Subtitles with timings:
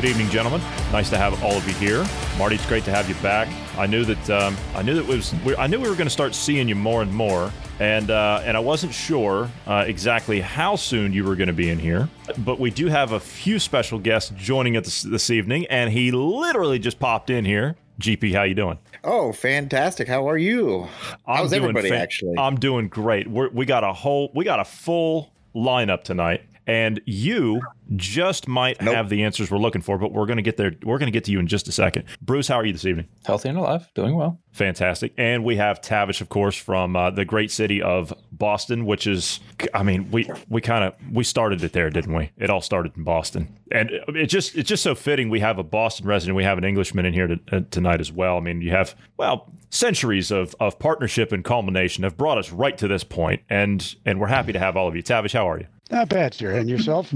[0.00, 0.62] Good evening, gentlemen.
[0.92, 2.06] Nice to have all of you here.
[2.38, 3.48] Marty, it's great to have you back.
[3.76, 6.10] I knew that um, I knew that was we, I knew we were going to
[6.10, 10.74] start seeing you more and more, and uh, and I wasn't sure uh, exactly how
[10.74, 12.08] soon you were going to be in here.
[12.38, 16.10] But we do have a few special guests joining us this, this evening, and he
[16.12, 17.76] literally just popped in here.
[18.00, 18.78] GP, how you doing?
[19.04, 20.08] Oh, fantastic!
[20.08, 20.88] How are you?
[21.26, 21.90] How's doing everybody?
[21.90, 23.28] fa- actually, I'm doing great.
[23.28, 26.44] We're, we got a whole we got a full lineup tonight.
[26.66, 27.60] And you
[27.96, 28.94] just might Nope.
[28.94, 30.72] have the answers we're looking for, but we're going to get there.
[30.84, 32.04] We're going to get to you in just a second.
[32.22, 33.08] Bruce, how are you this evening?
[33.24, 34.38] Healthy and alive, doing well.
[34.52, 35.12] Fantastic.
[35.16, 39.40] And we have Tavish, of course, from uh, the great city of Boston, which is,
[39.74, 42.30] I mean, we we kind of we started it there, didn't we?
[42.36, 45.28] It all started in Boston, and it just it's just so fitting.
[45.30, 48.12] We have a Boston resident, we have an Englishman in here to, uh, tonight as
[48.12, 48.36] well.
[48.36, 52.76] I mean, you have well centuries of of partnership and culmination have brought us right
[52.78, 55.02] to this point, and and we're happy to have all of you.
[55.02, 55.66] Tavish, how are you?
[55.90, 56.52] Not bad, sir.
[56.52, 57.12] And yourself?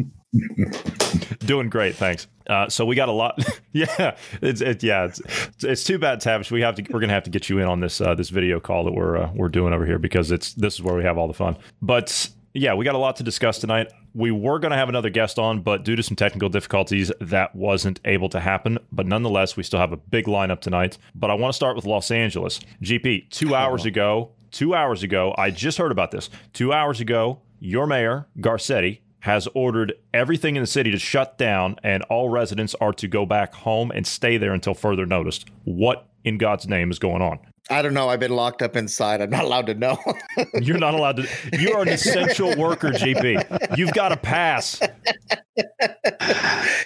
[1.40, 2.26] Doing great, thanks.
[2.48, 3.38] Uh, so we got a lot.
[3.72, 5.20] yeah, it's it, yeah, it's,
[5.62, 6.50] it's too bad, Tavish.
[6.50, 8.60] We have to we're gonna have to get you in on this uh, this video
[8.60, 11.16] call that we're uh, we're doing over here because it's this is where we have
[11.16, 11.56] all the fun.
[11.80, 13.92] But yeah, we got a lot to discuss tonight.
[14.14, 17.54] We were going to have another guest on, but due to some technical difficulties, that
[17.54, 18.78] wasn't able to happen.
[18.92, 20.96] But nonetheless, we still have a big lineup tonight.
[21.16, 22.60] But I want to start with Los Angeles.
[22.80, 26.30] GP, two hours ago, two hours ago, I just heard about this.
[26.52, 31.76] Two hours ago, your mayor, Garcetti, has ordered everything in the city to shut down
[31.82, 35.44] and all residents are to go back home and stay there until further notice.
[35.64, 37.38] What in God's name is going on?
[37.70, 38.10] I don't know.
[38.10, 39.22] I've been locked up inside.
[39.22, 39.96] I'm not allowed to know.
[40.60, 41.28] You're not allowed to.
[41.58, 43.78] You are an essential worker, GP.
[43.78, 44.78] You've got a pass.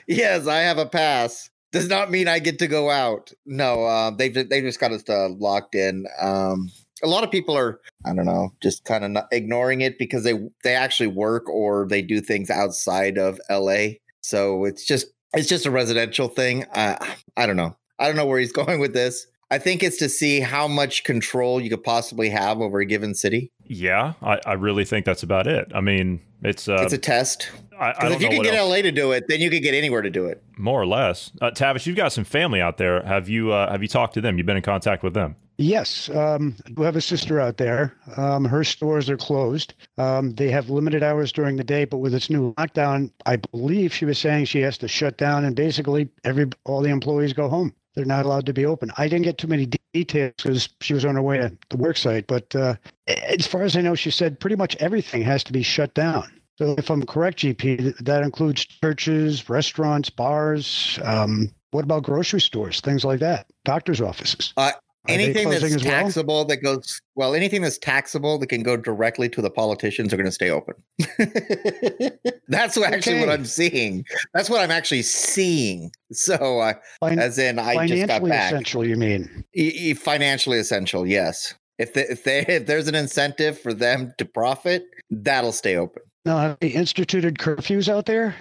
[0.07, 1.51] yes, I have a pass.
[1.73, 3.33] Does not mean I get to go out.
[3.45, 6.07] No, uh, they've they just got us uh, locked in.
[6.21, 6.71] Um,
[7.03, 10.35] a lot of people are, I don't know, just kind of ignoring it because they
[10.65, 13.99] they actually work or they do things outside of LA.
[14.21, 16.65] So it's just it's just a residential thing.
[16.73, 16.97] Uh,
[17.37, 17.77] I don't know.
[17.99, 19.27] I don't know where he's going with this.
[19.51, 23.15] I think it's to see how much control you could possibly have over a given
[23.15, 23.51] city.
[23.65, 25.73] Yeah, I, I really think that's about it.
[25.75, 27.51] I mean, it's uh, It's a test.
[27.79, 29.41] I, I Because don't if you know can get else- LA to do it, then
[29.41, 30.43] you can get anywhere to do it.
[30.57, 31.31] more or less.
[31.41, 33.03] Uh, Tavish, you've got some family out there.
[33.05, 34.37] Have you uh, have you talked to them?
[34.37, 35.37] You've been in contact with them?
[35.61, 36.09] Yes.
[36.11, 37.93] Um, we have a sister out there.
[38.17, 39.75] Um, her stores are closed.
[39.97, 43.93] Um, they have limited hours during the day, but with this new lockdown, I believe
[43.93, 47.49] she was saying she has to shut down and basically every all the employees go
[47.49, 47.75] home.
[47.99, 48.93] They're not allowed to be open.
[48.97, 51.97] I didn't get too many details because she was on her way to the work
[51.97, 52.77] site, but uh,
[53.09, 56.31] as far as I know, she said pretty much everything has to be shut down.
[56.59, 61.01] So if I'm correct, GP, that includes churches, restaurants, bars.
[61.03, 64.53] Um, what about grocery stores, things like that, doctors' offices?
[64.57, 64.71] They
[65.09, 65.81] anything that's well?
[65.81, 70.17] taxable that goes well anything that's taxable that can go directly to the politicians are
[70.17, 70.75] going to stay open.
[72.49, 74.05] That's what, actually what i'm seeing.
[74.35, 75.91] That's what i'm actually seeing.
[76.13, 76.75] So uh,
[77.07, 78.53] Fin- as in i just got financially back.
[78.53, 79.45] essential, you mean?
[79.55, 81.55] E- financially essential yes.
[81.79, 86.03] If, they, if, they, if there's an incentive for them to profit that'll stay open.
[86.25, 88.35] Now, have they instituted curfews out there?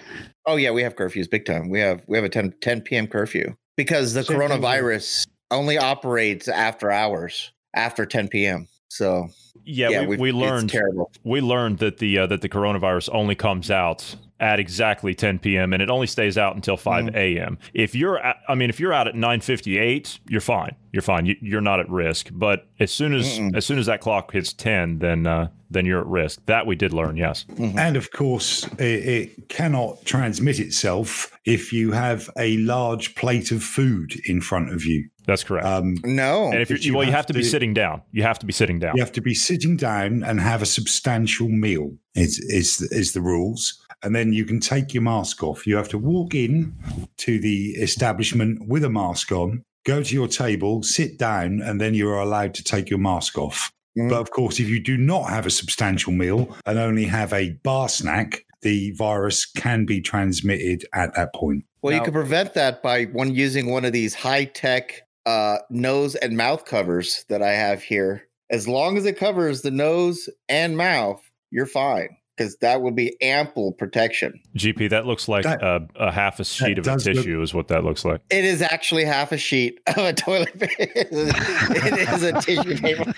[0.46, 1.68] oh yeah we have curfews big time.
[1.68, 5.78] We have we have a 10, 10 p.m curfew because the Same thing coronavirus only
[5.78, 9.28] operates after hours after 10 p.m so
[9.64, 13.34] Yeah, we, we've- we learned terrible we learned that the uh, that the coronavirus only
[13.34, 15.72] comes out at exactly 10 p.m.
[15.72, 17.16] and it only stays out until 5 Mm-hmm.
[17.16, 17.58] a.m.
[17.74, 20.76] If you're, at, I mean, if you're out at 9:58, you're fine.
[20.92, 21.26] You're fine.
[21.26, 22.28] You, you're not at risk.
[22.32, 23.56] But as soon as Mm-mm.
[23.56, 26.40] as soon as that clock hits 10, then uh, then you're at risk.
[26.46, 27.16] That we did learn.
[27.16, 27.46] Yes.
[27.58, 33.62] And of course, it, it cannot transmit itself if you have a large plate of
[33.64, 35.08] food in front of you.
[35.28, 35.66] That's correct.
[35.66, 38.00] Um, no and if you're, you well, you have have to be sitting down.
[38.12, 38.96] You have to be sitting down.
[38.96, 41.92] you have to be sitting down and have a substantial meal.
[42.14, 43.78] Is is is the rules?
[44.02, 45.66] And then you can take your mask off.
[45.66, 46.74] You have to walk in
[47.18, 51.92] to the establishment with a mask on, go to your table, sit down, and then
[51.94, 53.70] you are allowed to take your mask off.
[53.98, 54.08] Mhm.
[54.08, 57.50] But of course, if you do not have a substantial meal and only have a
[57.64, 61.64] bar snack, the virus can be transmitted at that point.
[61.82, 65.58] Well, you Now- could prevent that by one using one of these high tech uh,
[65.70, 68.22] nose and mouth covers that I have here.
[68.50, 71.20] As long as it covers the nose and mouth,
[71.50, 72.08] you're fine.
[72.36, 74.40] because that would be ample protection.
[74.56, 77.42] GP, that looks like That- a, a half a sheet of a does look- tissue,
[77.42, 78.20] is what that looks like.
[78.30, 80.74] It is actually half a sheet of a toilet paper.
[80.78, 83.12] it is a tissue paper.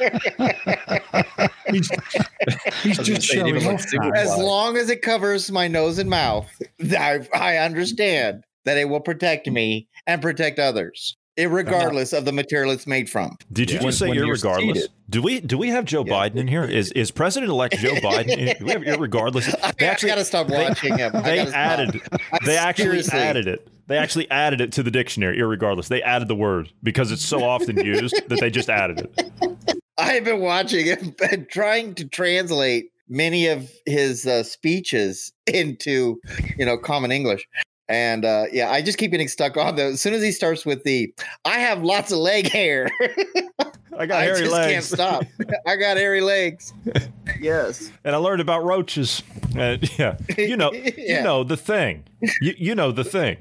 [1.70, 3.80] He's, he's I was gonna just say, showing off.
[3.82, 6.50] super as long as it covers my nose and mouth,
[6.98, 11.16] I, I understand that it will protect me and protect others,
[11.46, 13.36] regardless of the material it's made from.
[13.52, 13.82] Did you Yeah.
[13.82, 14.74] just say When- when irregardless?
[14.74, 14.90] seated.
[15.08, 16.12] Do we do we have Joe Yeah.
[16.12, 16.64] Biden in here?
[16.64, 18.28] Is is President elect Joe Biden?
[18.36, 19.52] In, do we have irregardless?
[19.62, 21.12] I, They actually gotta stop they- watching him.
[21.16, 21.60] I they gotta stop.
[21.60, 22.00] added
[22.44, 23.68] they actually seriously- added it.
[23.88, 25.88] They actually added it to the dictionary, irregardless.
[25.88, 29.32] They added the word because it's so often used that they just added it.
[29.98, 36.20] I've been watching him and trying to translate many of his uh, speeches into,
[36.56, 37.44] you know, common English.
[37.90, 39.88] And uh, yeah, I just keep getting stuck on though.
[39.88, 41.12] As soon as he starts with the,
[41.44, 42.88] I have lots of leg hair.
[43.98, 44.72] I got I hairy just legs.
[44.72, 45.24] can't stop.
[45.66, 46.72] I got hairy legs.
[47.40, 47.90] Yes.
[48.04, 49.22] and I learned about roaches.
[49.56, 52.04] And yeah, you know, you know the thing.
[52.42, 53.38] You, you know the thing.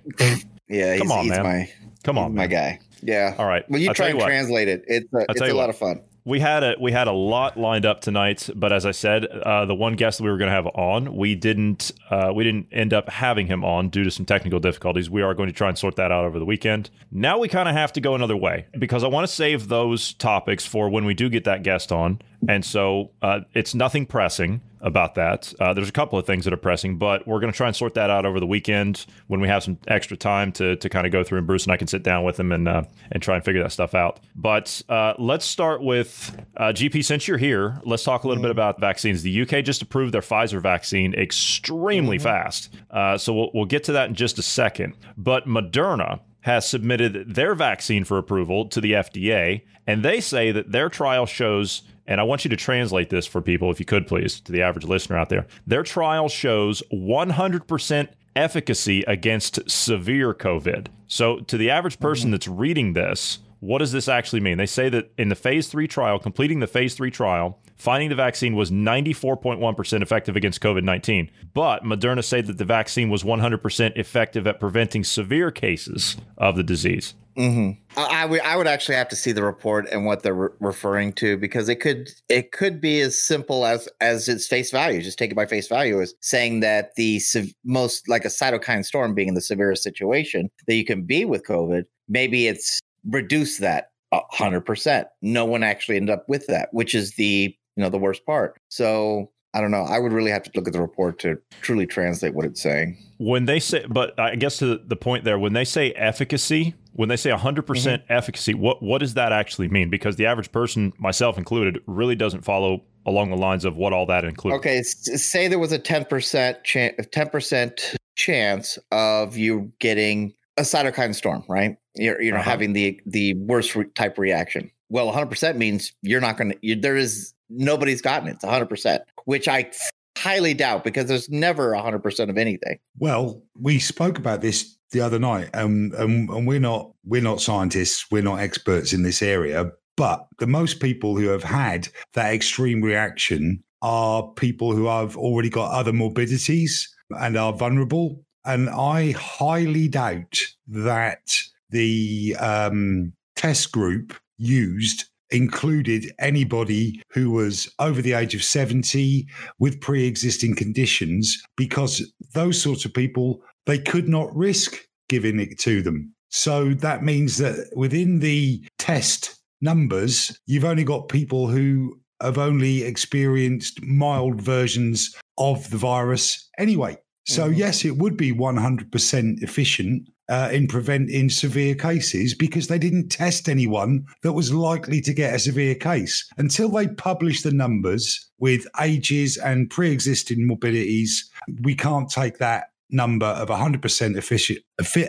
[0.70, 1.44] Yeah, he's, Come on, man.
[1.44, 1.72] my
[2.04, 2.50] Come on, my man.
[2.50, 2.80] guy.
[3.02, 3.36] Yeah.
[3.38, 3.70] All right.
[3.70, 4.28] Well, you I'll try and what.
[4.28, 4.86] translate it.
[4.88, 5.70] It's a, it's a lot what.
[5.70, 6.02] of fun.
[6.30, 9.66] We had a we had a lot lined up tonight, but as I said, uh,
[9.66, 12.68] the one guest that we were going to have on, we didn't uh, we didn't
[12.72, 15.10] end up having him on due to some technical difficulties.
[15.10, 16.92] We are going to try and sort that out over the weekend.
[17.12, 20.14] Now we kind of have to go another way because I want to save those
[20.14, 24.62] topics for when we do get that guest on, and so uh, it's nothing pressing
[24.82, 25.54] about that.
[25.60, 27.76] Uh, there's a couple of things that are pressing, but we're going to try and
[27.76, 31.06] sort that out over the weekend when we have some extra time to to kind
[31.06, 33.22] of go through, and Bruce and I can sit down with him and uh, and
[33.22, 34.20] try and figure that stuff out.
[34.36, 37.04] But uh, let's start with uh, GP.
[37.04, 39.24] Since you're here, let's talk a little bit about vaccines.
[39.24, 43.92] The UK just approved their Pfizer vaccine extremely fast, uh, so we'll we'll get to
[43.94, 44.96] that in just a second.
[45.18, 50.72] But Moderna has submitted their vaccine for approval to the FDA, and they say that
[50.72, 54.08] their trial shows and I want you to translate this for people, if you could
[54.08, 55.46] please, to the average listener out there.
[55.68, 60.88] Their trial shows 100% efficacy against severe COVID.
[61.08, 62.32] So, to the average person mm.
[62.32, 64.58] that's reading this, what does this actually mean?
[64.58, 68.16] They say that in the phase three trial, completing the phase three trial, finding the
[68.16, 71.30] vaccine was 94.1% effective against COVID 19.
[71.54, 76.64] But Moderna said that the vaccine was 100% effective at preventing severe cases of the
[76.64, 77.14] disease.
[77.40, 80.34] Hmm I, I would I would actually have to see the report and what they're
[80.34, 84.72] re- referring to because it could it could be as simple as as its face
[84.72, 85.02] value.
[85.02, 88.86] Just take it by face value as saying that the sev- most like a cytokine
[88.86, 91.86] storm being in the severest situation that you can be with COVID.
[92.10, 95.08] Maybe it's reduced that hundred percent.
[95.22, 98.60] No one actually ended up with that, which is the you know the worst part.
[98.68, 99.82] So I don't know.
[99.84, 102.98] I would really have to look at the report to truly translate what it's saying.
[103.18, 107.10] when they say but i guess to the point there when they say efficacy when
[107.10, 111.38] they say 100% efficacy what what does that actually mean because the average person myself
[111.38, 115.60] included really doesn't follow along the lines of what all that includes Okay, say there
[115.60, 121.78] was a ten percent chance, ten percent chance of you getting a cytokine storm, right?
[121.96, 122.50] You're you know Uh-huh.
[122.50, 124.70] having the the worst re- type reaction.
[124.90, 126.76] Well, 100 percent means you're not going to.
[126.76, 128.36] There is nobody's gotten it.
[128.36, 129.72] It's 100 percent, which I
[130.18, 132.80] highly doubt because there's never 100 percent of anything.
[132.98, 137.42] Well, we spoke about this the other night, um, and, and we're not we're not
[137.42, 142.34] scientists, we're not experts in this area, but the most people who have had that
[142.34, 148.24] extreme reaction are people who have already got other morbidities and are vulnerable.
[148.46, 151.38] And I highly doubt that
[151.70, 159.28] the um, test group used included anybody who was over the age of 70
[159.60, 165.82] with pre-existing conditions because those sorts of people they could not risk giving it to
[165.82, 172.38] them so that means that within the test numbers you've only got people who have
[172.38, 177.58] only experienced mild versions of the virus anyway so Mhm.
[177.58, 183.50] yes it would be 100% efficient uh, in preventing severe cases because they didn't test
[183.50, 188.68] anyone that was likely to get a severe case until they publish the numbers with
[188.80, 191.30] ages and pre-existing morbidities
[191.62, 194.60] we can't take that number of 100% efficient,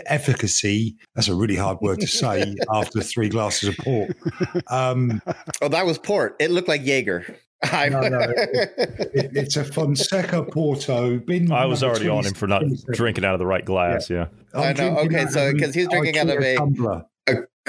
[0.06, 4.10] efficacy that's a really hard word to say after three glasses of port
[4.68, 5.22] um,
[5.62, 6.36] Oh, that was port.
[6.38, 7.36] It looked like Jaeger.
[7.62, 12.32] I, No, no, it- it's a fonseca porto been i was number already on him
[12.34, 12.62] for not
[12.92, 14.98] drinking out of the right glass yeah, I'm I know.
[15.00, 17.04] Okay, so- because he's drinking out of a- tumbler.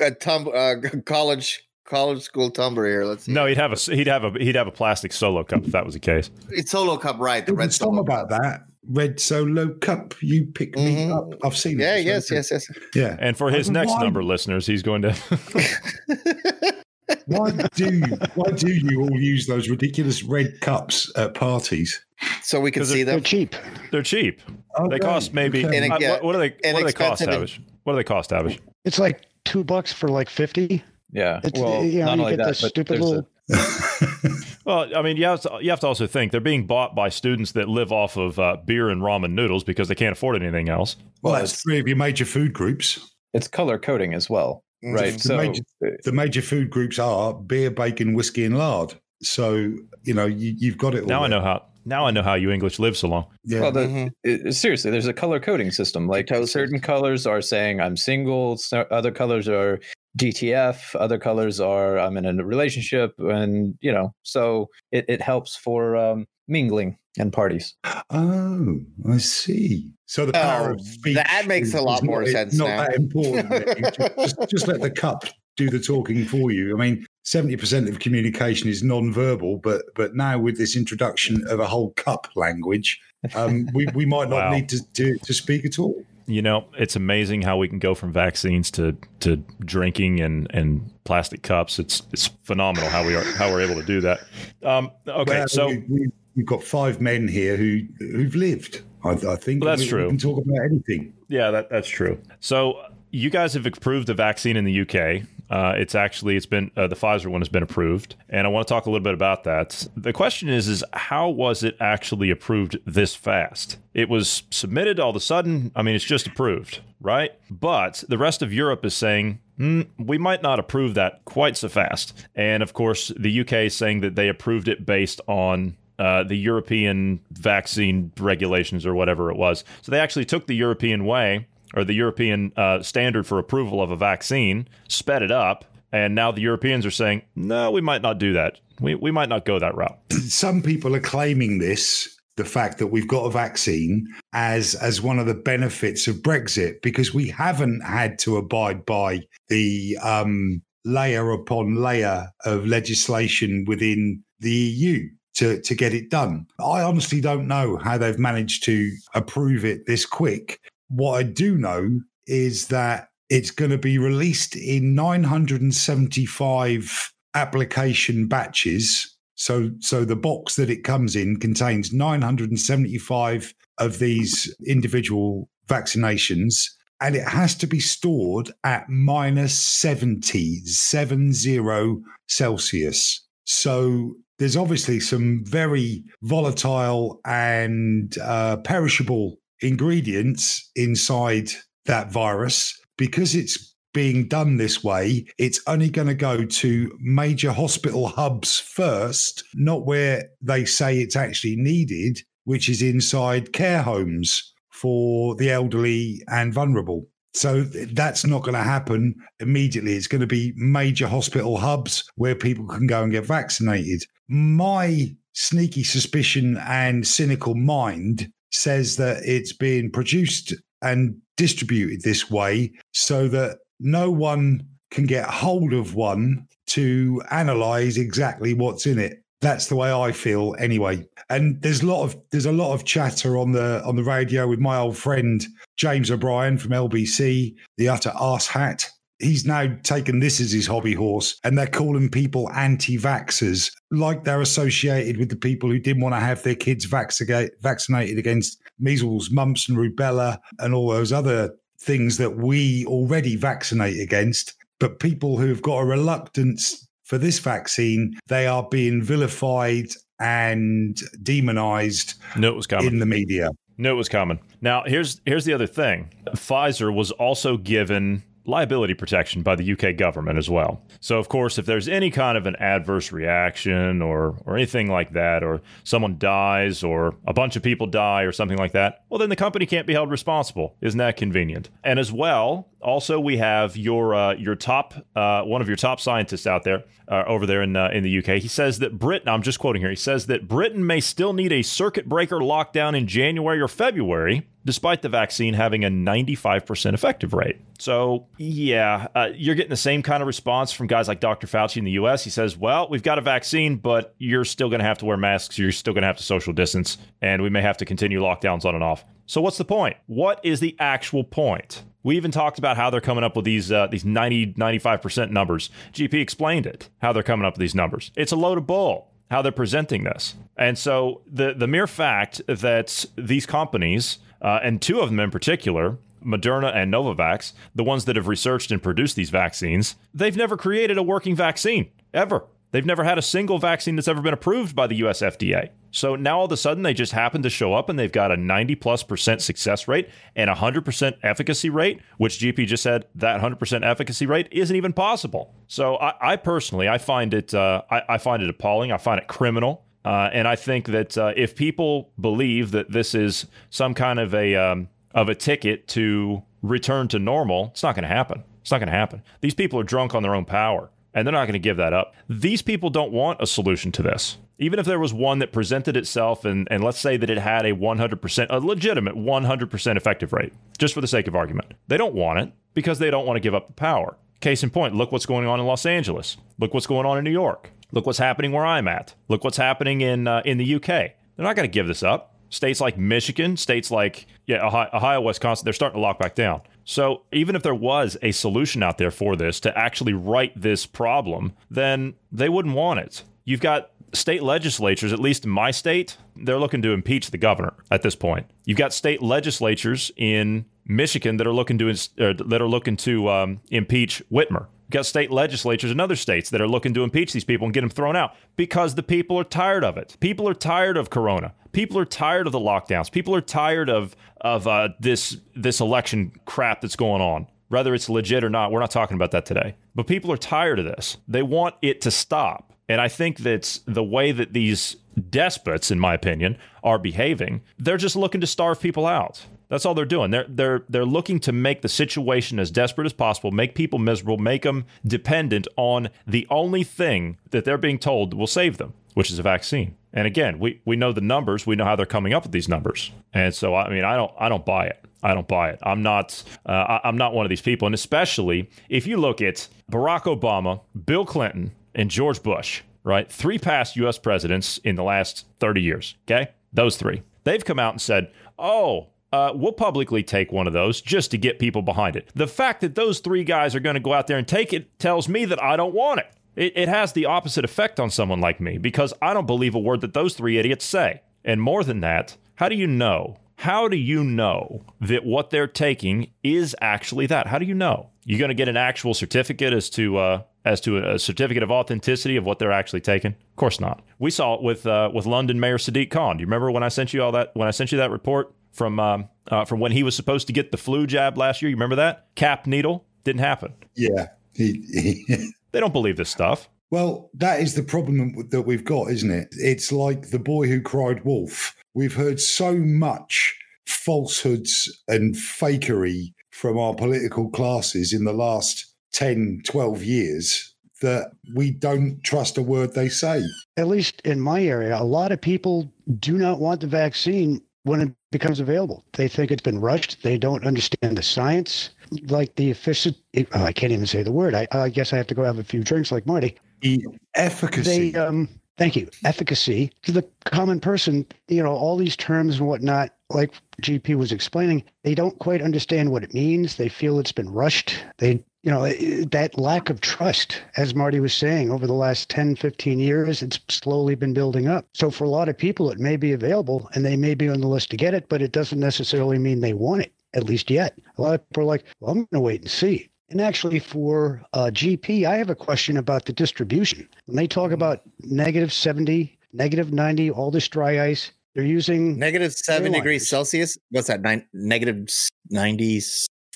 [0.01, 3.03] a tum- uh, college college school tumbler here.
[3.03, 3.33] Let's see.
[3.33, 5.83] no he'd have a he'd have a he'd have a plastic solo cup if that
[5.85, 7.45] was the case it's solo cup, right?
[7.45, 8.01] The red song solo.
[8.01, 8.61] about that.
[8.89, 11.15] Red Solo Cup, you pick me Mhm.
[11.15, 11.37] up.
[11.45, 11.83] I've seen it.
[11.83, 12.67] Yeah, yes, yes, yes.
[12.95, 13.15] Yeah.
[13.19, 15.15] and for his Why- next number listeners he's going to
[17.25, 18.01] why do
[18.35, 22.03] why do you all use those ridiculous red cups at parties?
[22.43, 23.13] So we can see them.
[23.15, 23.55] They're cheap.
[23.91, 24.41] They're cheap.
[24.89, 25.65] They cost maybe.
[25.65, 25.77] okay.
[25.77, 26.55] And uh, it- what, what do they?
[26.63, 27.61] and What do they cost, expensive Tavish?
[27.83, 28.59] What do they cost, Tavish?
[28.85, 30.83] It's like two bucks for like fifty.
[31.11, 31.39] Yeah.
[31.43, 33.27] It's well, you know not you only get that, the stupid little.
[33.51, 33.51] a,
[34.65, 37.09] Well, I mean, you have to, you have to also think they're being bought by
[37.09, 40.69] students that live off of uh, beer and ramen noodles because they can't afford anything
[40.69, 40.95] else.
[41.21, 42.99] Well, Well, that's it's- three of your major food groups.
[43.33, 44.63] it's color coding as well.
[44.83, 45.13] Right?
[45.13, 45.63] The So major-
[46.03, 48.93] The major food groups are beer, bacon, whiskey, and lard.
[49.23, 49.55] So
[50.03, 51.01] you know you, you've got it.
[51.03, 51.63] All Now I know how.
[51.83, 53.25] Now I know how you English live so long.
[53.43, 53.61] Yeah.
[53.61, 54.11] well, the, Mhm.
[54.23, 56.07] it- seriously, there's a color coding system.
[56.07, 58.59] Like certain colors are saying I'm single,
[58.91, 59.79] other colors are
[60.17, 65.55] DTF, other colors are I'm in a relationship, and you know, so it, it helps
[65.55, 67.75] for um, mingling and parties.
[68.09, 69.91] Oh, I see.
[70.05, 72.67] So the power Oh, of speech that makes is- a lot more not, sense Not
[72.67, 72.77] now.
[72.85, 73.49] that important.
[73.97, 75.23] just, just, just let the cup
[75.57, 76.75] do the talking for you.
[76.75, 81.59] I mean, seventy percent of communication is non-verbal, but but now with this introduction of
[81.59, 82.99] a whole cup language,
[83.35, 84.51] um, we we might not Wow.
[84.53, 86.03] need to, to to speak at all.
[86.31, 90.91] You know, it's amazing how we can go from vaccines to to drinking and and
[91.03, 91.79] plastic cups.
[91.79, 94.21] It's it's phenomenal how we are how we're able to do that.
[94.63, 98.81] Um, okay, Well, so we, we've got five men here who who've lived.
[99.03, 100.03] I, I think Well, that's we, true.
[100.03, 101.13] We can talk about anything.
[101.27, 102.21] Yeah, that, that's true.
[102.39, 105.23] So you guys have approved the vaccine in the UK.
[105.51, 108.65] Uh, it's actually it's been uh, the Pfizer one has been approved, and I want
[108.67, 109.85] to talk a little bit about that.
[109.97, 113.77] The question is, is how was it actually approved this fast?
[113.93, 115.73] It was submitted all of a sudden.
[115.75, 117.31] I mean, it's just approved, right?
[117.49, 119.39] But the rest of Europe is saying.
[119.57, 122.25] "Hmm, we might not approve that quite so fast.
[122.33, 126.35] And of course, the UK is saying that they approved it based on uh, the
[126.35, 129.63] European vaccine regulations or whatever it was.
[129.83, 133.91] So they actually took the European way or the European uh, standard for approval of
[133.91, 138.17] a vaccine, sped it up, and now the Europeans are saying, no, we might not
[138.17, 138.59] do that.
[138.79, 139.99] We, we might not go that route.
[140.11, 145.19] some people are claiming this the fact that we've got a vaccine as as one
[145.19, 151.31] of the benefits of Brexit because we haven't had to abide by the um, layer
[151.31, 156.45] upon layer of legislation within the EU to to get it done.
[156.59, 160.59] I honestly don't know how they've managed to approve it this quick.
[160.93, 169.17] What I do know is that it's going to be released in 975 application batches.
[169.35, 176.65] So, so the box that it comes in contains 975 of these individual vaccinations,
[176.99, 183.25] and it has to be stored at minus 70, 70 Celsius.
[183.45, 191.49] So there's obviously some very volatile and uh, perishable ingredients inside
[191.85, 197.51] that virus because it's being done this way, it's only going to go to major
[197.51, 204.53] hospital hubs first, not where they say it's actually needed, which is inside care homes
[204.71, 207.05] for the elderly and vulnerable.
[207.33, 209.93] So that's not going to happen immediately.
[209.93, 214.03] It's going to be major hospital hubs where people can go and get vaccinated.
[214.27, 222.71] My sneaky suspicion and cynical mind says that it's being produced and distributed this way
[222.93, 229.23] so that no one can get hold of one to analyze exactly what's in it.
[229.41, 231.03] That's the way I feel anyway.
[231.29, 234.47] And there's a lot of there's a lot of chatter on the on the radio
[234.47, 235.43] with my old friend
[235.77, 238.87] James O'Brien from LBC, the utter arse hat.
[239.21, 244.41] He's now taken this as his hobby horse, and they're calling people anti-vaxxers, like they're
[244.41, 249.29] associated with the people who didn't want to have their kids vaccinated vaccinated against measles,
[249.31, 254.53] mumps, and rubella, and all those other things that we already vaccinate against.
[254.79, 259.87] But people who've got a reluctance for this vaccine, they are being vilified
[260.19, 262.87] and demonized No, it was coming.
[262.87, 263.49] in the media.
[263.77, 264.39] No, it was common.
[264.61, 266.13] Now, here's here's the other thing.
[266.35, 270.81] Pfizer was also given liability protection by the UK government as well.
[270.99, 275.13] So, of course, if there's any kind of an adverse reaction or or anything like
[275.13, 279.19] that, or someone dies, or a bunch of people die, or something like that, well,
[279.19, 280.75] then the company can't be held responsible.
[280.81, 281.69] Isn't that convenient?
[281.83, 285.99] And as well, also we have your uh, your top uh, one of your top
[285.99, 288.41] scientists out there uh, over there in uh, in the UK.
[288.41, 289.29] He says that Britain.
[289.29, 289.89] I'm just quoting here.
[289.89, 294.47] He says that Britain may still need a circuit breaker lockdown in January or February,
[294.65, 297.57] despite the vaccine having a 95% effective rate.
[297.79, 301.47] So yeah, uh, you're getting the same kind of response from guys like Dr.
[301.47, 302.23] Fauci in the U.S.
[302.23, 305.17] He says, "Well, we've got a vaccine, but you're still going to have to wear
[305.17, 305.57] masks.
[305.57, 308.65] You're still going to have to social distance, and we may have to continue lockdowns
[308.65, 309.97] on and off." So what's the point?
[310.07, 311.83] What is the actual point?
[312.03, 315.69] We even talked about how they're coming up with these uh, these 90 95% numbers.
[315.93, 318.11] GP explained it, how they're coming up with these numbers.
[318.15, 320.35] It's a load of bull how they're presenting this.
[320.57, 325.31] And so the the mere fact that these companies uh, and two of them in
[325.31, 330.55] particular Moderna and Novavax, the ones that have researched and produced these vaccines, they've never
[330.57, 332.45] created a working vaccine ever.
[332.71, 335.69] They've never had a single vaccine that's ever been approved by the US FDA.
[335.91, 338.31] So now all of a sudden they just happen to show up and they've got
[338.31, 343.05] a 90 plus percent success rate and a 100% efficacy rate, which GP just said
[343.15, 345.53] that 100% efficacy rate isn't even possible.
[345.67, 348.93] So I, I personally, I find it, uh, I, I, find it appalling.
[348.93, 349.83] I find it criminal.
[350.03, 354.33] Uh, and I think that uh, if people believe that this is some kind of
[354.33, 358.43] a, um, of a ticket to return to normal, it's not going to happen.
[358.61, 359.21] It's not going to happen.
[359.41, 361.93] These people are drunk on their own power and they're not going to give that
[361.93, 362.13] up.
[362.29, 364.37] These people don't want a solution to this.
[364.59, 367.65] Even if there was one that presented itself and, and let's say that it had
[367.65, 372.13] a 100%, a legitimate 100% effective rate, just for the sake of argument, they don't
[372.13, 374.17] want it because they don't want to give up the power.
[374.39, 376.37] Case in point, look what's going on in Los Angeles.
[376.59, 377.71] Look what's going on in New York.
[377.91, 379.15] Look what's happening where I'm at.
[379.27, 380.85] Look what's happening in uh, in the UK.
[380.87, 382.35] They're not going to give this up.
[382.49, 386.61] States like Michigan, states like yeah, Ohio, Wisconsin, they're starting to lock back down.
[386.83, 390.85] So even if there was a solution out there for this to actually right this
[390.85, 393.23] problem, then they wouldn't want it.
[393.45, 397.73] You've got state legislatures, at least in my state, they're looking to impeach the governor
[397.89, 398.47] at this point.
[398.65, 403.61] You've got state legislatures in Michigan that are looking to that are looking to um,
[403.69, 404.67] impeach Whitmer.
[404.91, 407.81] Got state legislatures in other states that are looking to impeach these people and get
[407.81, 410.17] them thrown out because the people are tired of it.
[410.19, 411.53] People are tired of Corona.
[411.71, 413.09] People are tired of the lockdowns.
[413.09, 417.47] People are tired of of uh, this this election crap that's going on.
[417.69, 419.75] Whether it's legit or not, we're not talking about that today.
[419.95, 421.17] But people are tired of this.
[421.25, 422.73] They want it to stop.
[422.89, 424.97] And I think that the way that these
[425.29, 429.45] despots, in my opinion, are behaving, they're just looking to starve people out.
[429.71, 430.31] That's all they're doing.
[430.31, 434.37] They're they're they're looking to make the situation as desperate as possible, make people miserable,
[434.37, 439.31] make them dependent on the only thing that they're being told will save them, which
[439.31, 439.95] is a vaccine.
[440.11, 442.67] And again, we we know the numbers, we know how they're coming up with these
[442.67, 443.11] numbers.
[443.33, 445.05] And so I mean, I don't I don't buy it.
[445.23, 445.79] I don't buy it.
[445.83, 446.43] I'm not.
[446.65, 447.85] Uh, I'm not one of these people.
[447.85, 453.31] And especially if you look at Barack Obama, Bill Clinton, and George Bush, right?
[453.31, 454.17] Three past U.S.
[454.17, 456.15] presidents in the last 30 years.
[456.27, 457.23] Okay, those three.
[457.45, 461.37] They've come out and said, "Oh, uh, we'll publicly take one of those just to
[461.37, 464.27] get people behind it." The fact that those three guys are going to go out
[464.27, 466.27] there and take it tells me that I don't want it.
[466.55, 469.79] It, it has the opposite effect on someone like me because I don't believe a
[469.79, 471.21] word that those three idiots say.
[471.43, 473.37] And more than that, how do you know?
[473.57, 477.47] How do you know that what they're taking is actually that?
[477.47, 478.09] How do you know?
[478.25, 481.71] You're going to get an actual certificate as to uh, as to a certificate of
[481.71, 483.31] authenticity of what they're actually taking?
[483.31, 484.01] Of course not.
[484.19, 486.37] We saw it with uh, with London Mayor Sadiq Khan.
[486.37, 487.51] Do you remember when I sent you all that?
[487.55, 490.53] When I sent you that report from um, uh, from when he was supposed to
[490.53, 491.69] get the flu jab last year?
[491.69, 492.27] You remember that?
[492.35, 493.73] Cap needle didn't happen.
[493.95, 496.69] Yeah, he, he, they don't believe this stuff.
[496.89, 499.47] Well, that is the problem that we've got, isn't it?
[499.51, 501.73] It's like the boy who cried wolf.
[501.93, 509.61] We've heard so much falsehoods and fakery from our political classes in the last 10,
[509.65, 513.41] 12 years that we don't trust a word they say.
[513.77, 518.01] At least in my area, a lot of people do not want the vaccine when
[518.01, 519.03] it becomes available.
[519.13, 520.21] They think it's been rushed.
[520.23, 521.91] They don't understand the science
[522.27, 523.17] like the efficient.
[523.53, 524.53] Oh, I can't even say the word.
[524.53, 526.55] I, I guess I have to go have a few drinks like Marty.
[526.81, 528.11] The efficacy.
[528.11, 529.09] They, um, thank you.
[529.25, 531.25] Efficacy to the common person.
[531.47, 533.11] You know, all these terms and whatnot.
[533.29, 536.75] Like GP was explaining, they don't quite understand what it means.
[536.75, 538.03] They feel it's been rushed.
[538.17, 538.87] They you know
[539.25, 543.59] that lack of trust as marty was saying over the last 10 15 years it's
[543.69, 547.03] slowly been building up so for a lot of people it may be available and
[547.03, 549.73] they may be on the list to get it but it doesn't necessarily mean they
[549.73, 550.97] want it at least yet.
[551.17, 553.09] A lot of people are like, well, I'm going to wait and see.
[553.29, 557.07] And actually, for uh, GP, I have a question about the distribution.
[557.25, 562.53] When they talk about negative 70, negative 90, all this dry ice, they're using negative
[562.53, 563.77] seven degrees Celsius.
[563.89, 564.21] What's that?
[564.21, 565.09] Nine, negative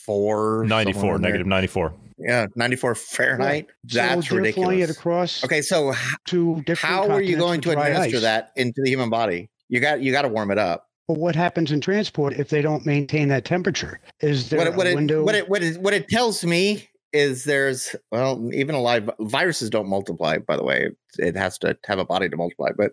[0.07, 0.65] 94?
[0.67, 1.93] 94, negative 94.
[2.17, 3.67] Yeah, 94 Fahrenheit.
[3.83, 4.15] Yeah.
[4.15, 4.67] That's so ridiculous.
[4.67, 5.93] Flying it across okay, so
[6.25, 8.21] two different how are you going to administer ice?
[8.21, 9.49] that into the human body?
[9.67, 10.87] You got you got to warm it up.
[11.07, 13.99] But what happens in transport if they don't maintain that temperature?
[14.21, 15.23] Is there what, what a it, window?
[15.23, 19.89] What it, what it what it tells me is there's well even alive viruses don't
[19.89, 20.37] multiply.
[20.37, 22.69] By the way, it has to have a body to multiply.
[22.75, 22.91] But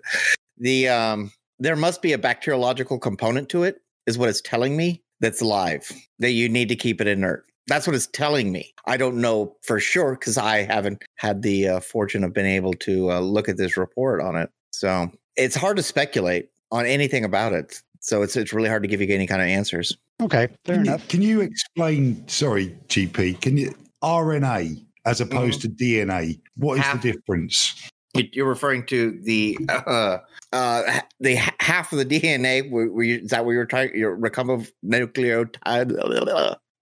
[0.58, 3.80] the um there must be a bacteriological component to it.
[4.06, 7.46] Is what it's telling me that's live that you need to keep it inert.
[7.68, 8.74] That's what it's telling me.
[8.84, 12.74] I don't know for sure because I haven't had the uh, fortune of being able
[12.74, 14.50] to uh, look at this report on it.
[14.72, 18.88] So it's hard to speculate on anything about it so it's it's really hard to
[18.88, 19.96] give you any kind of answers.
[20.20, 21.08] Okay, fair Can you, enough.
[21.08, 22.26] can you explain?
[22.28, 23.40] Sorry, GP.
[23.40, 26.40] Can you RNA as opposed to DNA?
[26.56, 27.88] What is Half- the difference?
[28.14, 30.18] You- You're referring to the uh,
[30.52, 32.70] uh, the half of the DNA.
[32.70, 33.94] Were, were you, is that what you were trying?
[33.96, 34.70] Your recombinant.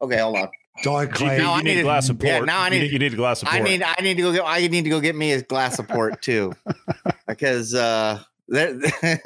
[0.02, 0.48] Okay, hold on.
[0.82, 1.38] GP, Diaclade.
[1.38, 2.32] Now I you need need a glass of port.
[2.32, 3.60] yeah, now I You need- need, you need a glass of port.
[3.60, 5.78] I need I need to go get I need to go get me a glass
[5.78, 6.52] of port too,
[7.28, 8.78] because uh, there,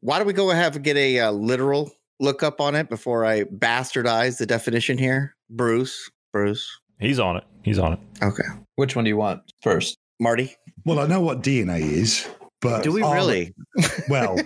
[0.00, 3.42] why don't we go ahead and get a uh, literal lookup on it before I
[3.44, 6.10] bastardize the definition here, Bruce?
[6.32, 6.68] Bruce,
[7.00, 7.44] He's on it.
[7.62, 7.98] He's on it.
[8.22, 8.44] okay,
[8.76, 9.98] Which one do you want first?
[10.24, 10.56] Marty,
[10.86, 12.26] Well, I know what DNA is,
[12.62, 13.54] but do we R- really?
[14.08, 14.36] Well,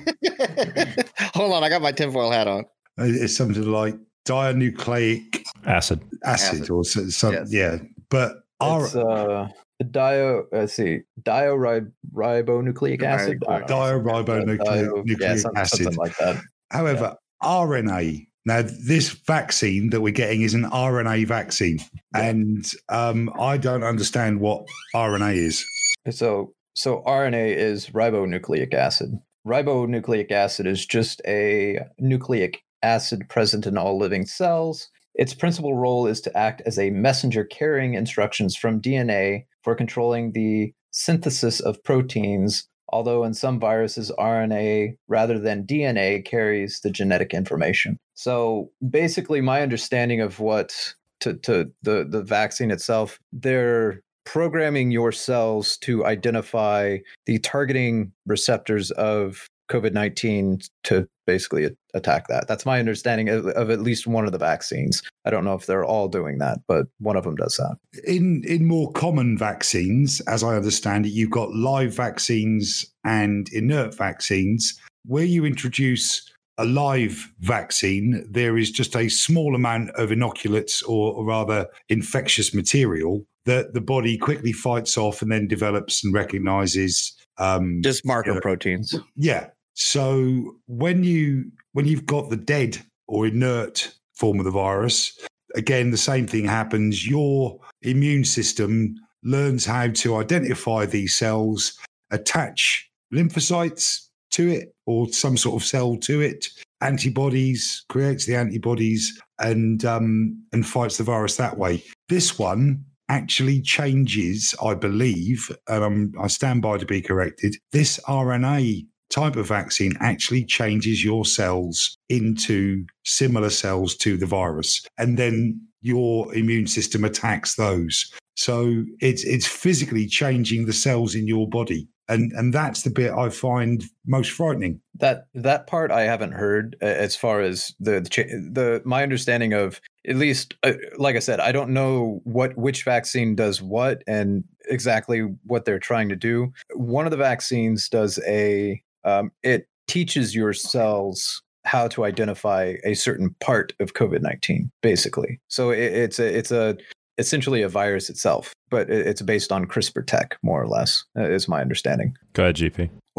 [1.35, 2.65] Hold on, I got my tinfoil hat on.
[2.99, 3.95] it's something like
[4.27, 6.01] dinucleic Acid.
[6.25, 6.71] acid, Acid.
[6.71, 7.49] or so, some, Yes.
[7.53, 7.79] yeah.
[8.11, 9.49] But R- It's uh,
[9.91, 10.47] dio.
[10.51, 13.43] Let's see, dioribonucleic acid.
[13.49, 13.69] I don't
[14.05, 15.85] dioribonucleic yeah, some- acid.
[15.85, 16.43] something like that.
[16.73, 18.27] However, RNA.
[18.49, 21.81] Now, this vaccine that we're getting is an RNA vaccine,
[22.15, 25.67] and um, I don't understand what RNA is.
[26.09, 29.11] So, so RNA is ribonucleic acid.
[29.47, 34.89] Ribonucleic acid is just a nucleic acid present in all living cells.
[35.15, 40.33] Its principal role is to act as a messenger carrying instructions from DNA for controlling
[40.33, 47.35] the synthesis of proteins, although in some viruses, RNA rather than DNA carries the genetic
[47.35, 47.99] information.
[48.15, 55.11] So basically, my understanding of what to, to the, the vaccine itself, they're programming your
[55.11, 62.49] cells to identify the targeting receptors of COVID 19 to basically attack that.
[62.49, 65.03] That's my understanding of, of at least one of the vaccines.
[65.25, 67.77] I don't know if they're all doing that, but one of them does that.
[68.07, 73.95] In in more common vaccines, as I understand it, you've got live vaccines and inert
[73.95, 74.79] vaccines.
[75.07, 81.13] Where you introduce a live vaccine, there is just a small amount of inoculates, or,
[81.15, 87.15] or rather infectious material, that the body quickly fights off and then develops and recognizes.
[87.39, 88.41] Um, Just marker Yeah.
[88.41, 88.95] proteins.
[89.15, 89.51] yeah.
[89.79, 95.17] So when you when you've got the dead or inert form of the virus,
[95.55, 97.07] again the same thing happens.
[97.07, 101.79] Your immune system learns how to identify these cells,
[102.11, 104.01] attach lymphocytes
[104.33, 106.49] to it or some sort of cell to it,
[106.81, 111.85] antibodies, creates the antibodies and um, and fights the virus that way.
[112.09, 117.55] This one actually changes, I believe, and I'm, I stand by to be corrected.
[117.71, 124.85] This RNA type of vaccine actually changes your cells into similar cells to the virus,
[124.99, 128.13] and then your immune system attacks those.
[128.37, 133.13] So it's it's physically changing the cells in your body, and and that's the bit
[133.13, 134.81] I find most frightening.
[134.95, 139.55] That that part I haven't heard uh, as far as the the, the my understanding
[139.55, 144.03] of at least uh, like I said I don't know what which vaccine does what
[144.07, 146.53] and exactly what they're trying to do.
[146.75, 152.95] One of the vaccines does a um, it teaches your cells how to identify a
[152.95, 155.41] certain part of COVID nineteen basically.
[155.49, 156.77] So it, it's a it's a
[157.19, 161.29] essentially a virus itself, but it, it's based on CRISPR tech more or less uh,
[161.29, 162.17] is my understanding.
[162.33, 162.89] Go ahead, GP.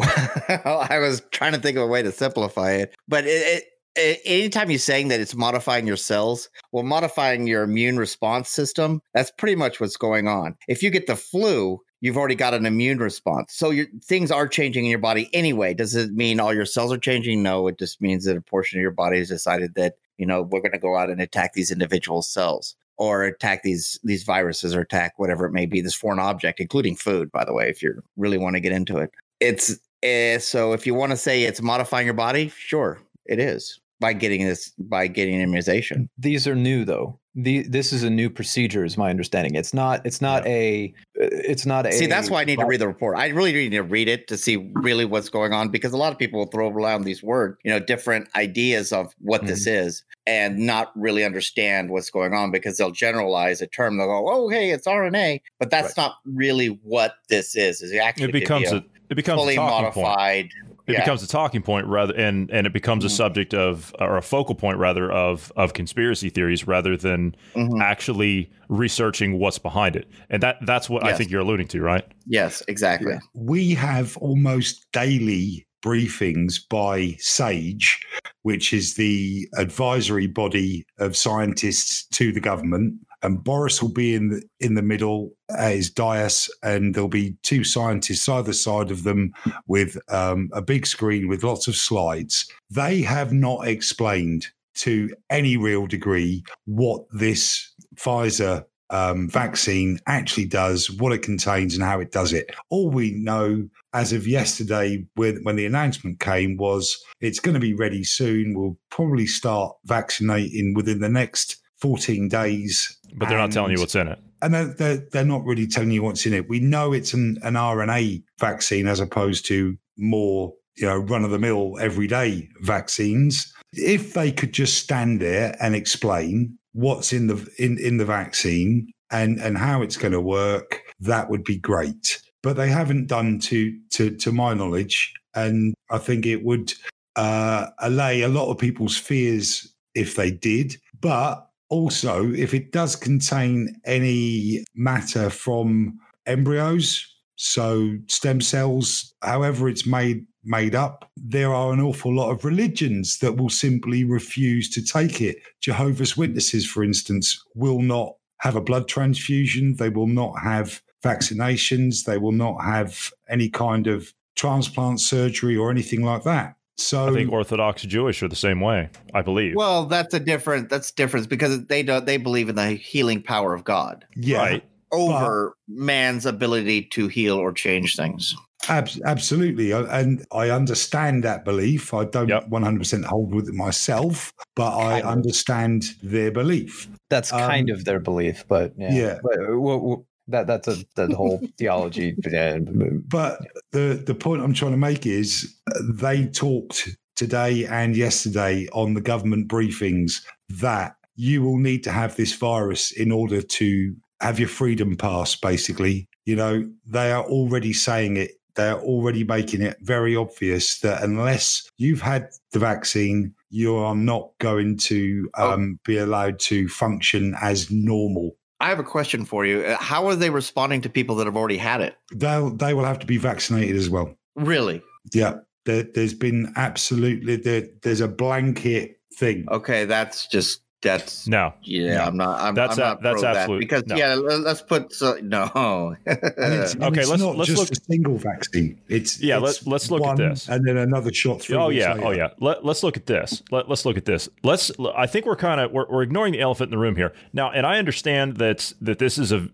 [0.64, 3.64] I was trying to think of a way to simplify it, but it,
[3.96, 9.00] it, anytime you're saying that it's modifying your cells, well, modifying your immune response system,
[9.14, 10.56] that's pretty much what's going on.
[10.68, 13.54] If you get the flu, you've already got an immune response.
[13.54, 15.74] So your things are changing in your body anyway.
[15.74, 17.42] Does it mean all your cells are changing?
[17.42, 20.42] No, it just means that a portion of your body has decided that, you know,
[20.42, 24.74] we're going to go out and attack these individual cells or attack these these viruses
[24.74, 27.82] or attack whatever it may be, this foreign object, including food, by the way, if
[27.82, 29.10] you really want to get into it.
[29.40, 33.80] It's uh, so if you want to say it's modifying your body, sure, it is
[34.00, 36.08] by getting this by getting immunization.
[36.18, 37.18] These are new though.
[37.36, 39.54] The, this is a new procedure, is my understanding.
[39.54, 40.04] It's not.
[40.04, 40.92] It's not a.
[41.14, 41.92] It's not a.
[41.92, 43.16] See, that's why I need to read the report.
[43.16, 46.12] I really need to read it to see really what's going on because a lot
[46.12, 49.86] of people will throw around these words, you know, different ideas of what this mm-hmm.
[49.86, 53.96] is and not really understand what's going on because they'll generalize a term.
[53.96, 57.80] They'll go, "Oh, hey, it's RNA," but that's not really what this is.
[57.80, 60.52] Is it actually It becomes be a it becomes fully a talking point.
[60.90, 60.94] Modified?
[60.94, 61.04] It Yeah.
[61.04, 63.16] becomes a talking point rather, and and it becomes a Mhm.
[63.16, 67.80] subject of or a focal point rather of of conspiracy theories rather than Mhm.
[67.82, 70.06] actually researching what's behind it.
[70.30, 72.04] And that that's what I think you're alluding to, right?
[72.26, 73.14] Yes, exactly.
[73.34, 77.98] we have almost daily briefings by SAGE,
[78.42, 82.94] which is the advisory body of scientists to the government.
[83.22, 87.64] And Boris will be in the in the middle as dais, and there'll be two
[87.64, 89.32] scientists either side of them
[89.66, 92.50] with um, a big screen with lots of slides.
[92.70, 100.90] They have not explained to any real degree what this Pfizer um, vaccine actually does,
[100.90, 102.50] what it contains, and how it does it.
[102.70, 107.74] All we know as of yesterday, when the announcement came, was it's going to be
[107.74, 108.54] ready soon.
[108.54, 112.98] We'll probably start vaccinating within the next 14 days.
[113.14, 114.18] But they're not telling you what's in it.
[114.42, 116.48] and they're, they're, they're not really telling you what's in it.
[116.48, 121.30] We know it's an, an RNA vaccine as opposed to more, you know, run of
[121.30, 123.52] the mill everyday vaccines.
[123.72, 128.92] If they could just stand there and explain what's in the in, in the vaccine
[129.10, 132.22] and and how it's going to work, that would be great.
[132.42, 136.72] But they haven't done to to to my knowledge, and I think it would
[137.16, 140.76] uh, allay a lot of people's fears if they did.
[141.00, 147.06] But also, if it does contain any matter from embryos,
[147.36, 153.18] so stem cells, however it's made made up, there are an awful lot of religions
[153.18, 155.36] that will simply refuse to take it.
[155.60, 159.76] Jehovah's Witnesses, for instance, will not have a blood transfusion.
[159.76, 162.04] They will not have vaccinations.
[162.04, 166.56] They will not have any kind of transplant surgery or anything like that.
[166.80, 168.88] So I think Orthodox Jewish are the same way.
[169.14, 169.54] I believe.
[169.56, 170.68] Well, that's a different.
[170.70, 172.06] That's difference because they don't.
[172.06, 174.64] They believe in the healing power of God yeah, Right.
[174.92, 178.34] over man's ability to heal or change things.
[178.68, 181.94] Ab- absolutely, and I understand that belief.
[181.94, 182.48] I don't Yep.
[182.48, 185.10] one hundred percent hold with it myself, but I Kind of.
[185.10, 186.86] understand their belief.
[187.08, 189.18] That's Um, kind of their belief, but yeah, Yeah.
[189.22, 192.14] But, uh, w- w- that that's a that whole theology.
[192.30, 193.40] yeah, But
[193.72, 198.94] the the point I'm trying to make is uh, they talked today and yesterday on
[198.94, 204.38] the government briefings that you will need to have this virus in order to have
[204.38, 205.36] your freedom pass.
[205.36, 208.32] Basically, you know they are already saying it.
[208.56, 214.30] They're already making it very obvious that unless you've had the vaccine, you are not
[214.40, 215.52] going to Oh.
[215.52, 218.36] um, be allowed to function as normal.
[218.60, 219.62] I have a question for you.
[219.62, 221.96] Uh, How are they responding to people that have already had it?
[222.14, 224.14] They'll they will have to be vaccinated as well.
[224.36, 224.82] Really?
[225.12, 229.46] Yeah, there, there's been absolutely there, there's a blanket thing.
[229.50, 231.52] Okay, that's just that's no.
[231.62, 231.96] yeah.
[231.96, 232.04] No.
[232.04, 232.40] I'm not.
[232.40, 233.96] I'm, That's I'm a- not that's pro that absolute- because no.
[233.96, 234.14] yeah.
[234.14, 235.94] let- Let's put so, no.
[236.06, 236.18] And
[236.54, 238.80] it's, and Okay, it's let's- not let's just look- a single vaccine.
[238.88, 240.48] It's Yeah, it's let's- let's look at this.
[240.48, 241.58] and then another shot through.
[241.58, 242.28] Oh yeah, oh yeah.
[242.40, 243.42] Let, let's look at this.
[243.50, 244.28] Let, let's look at this.
[244.42, 244.70] Let's.
[244.96, 247.50] I think we're kind of we're, we're ignoring the elephant in the room here now.
[247.50, 249.48] And I understand that that this is a.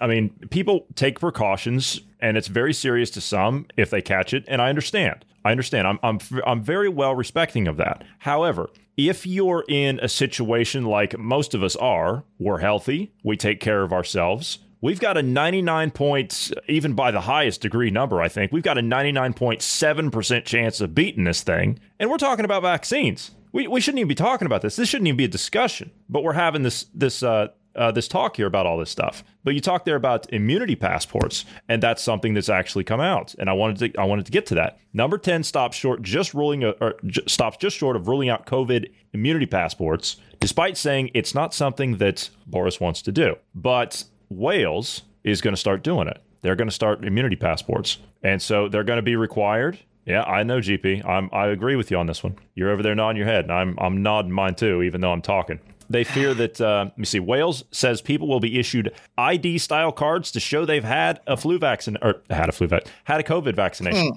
[0.00, 4.44] I mean, people take precautions, and it's very serious to some if they catch it.
[4.48, 5.26] And I understand.
[5.44, 5.86] I understand.
[5.88, 8.04] I'm I'm I'm very well respecting of that.
[8.20, 13.60] However, if you're in a situation like most of us are, we're healthy, we take
[13.60, 14.60] care of ourselves.
[14.80, 18.78] We've got a 99 points, even by the highest degree number, I think, we've got
[18.78, 21.78] a 99.7% chance of beating this thing.
[22.00, 23.30] And we're talking about vaccines.
[23.52, 24.74] We, we shouldn't even be talking about this.
[24.74, 25.92] This shouldn't even be a discussion.
[26.08, 29.24] But we're having this this uh, uh, this talk here about all this stuff.
[29.44, 33.34] But you talk there about immunity passports, and that's something that's actually come out.
[33.38, 34.78] And I wanted to I wanted to get to that.
[34.92, 38.46] Number ten stops short just ruling a, or j- stops just short of ruling out
[38.46, 43.36] COVID immunity passports, despite saying it's not something that Boris wants to do.
[43.54, 46.20] But Wales is going to start doing it.
[46.42, 49.78] They're going to start immunity passports, and so they're going to be required.
[50.04, 51.06] Yeah, I know, GP.
[51.06, 52.36] I'm, I agree with you on this one.
[52.56, 55.22] You're over there nodding your head, and I'm I'm nodding mine too, even though I'm
[55.22, 55.60] talking.
[55.92, 56.60] They fear that.
[56.60, 57.20] Uh, let me see.
[57.20, 61.58] Wales says people will be issued ID style cards to show they've had a flu
[61.58, 64.12] vaccine or had a flu vac, had a COVID vaccination,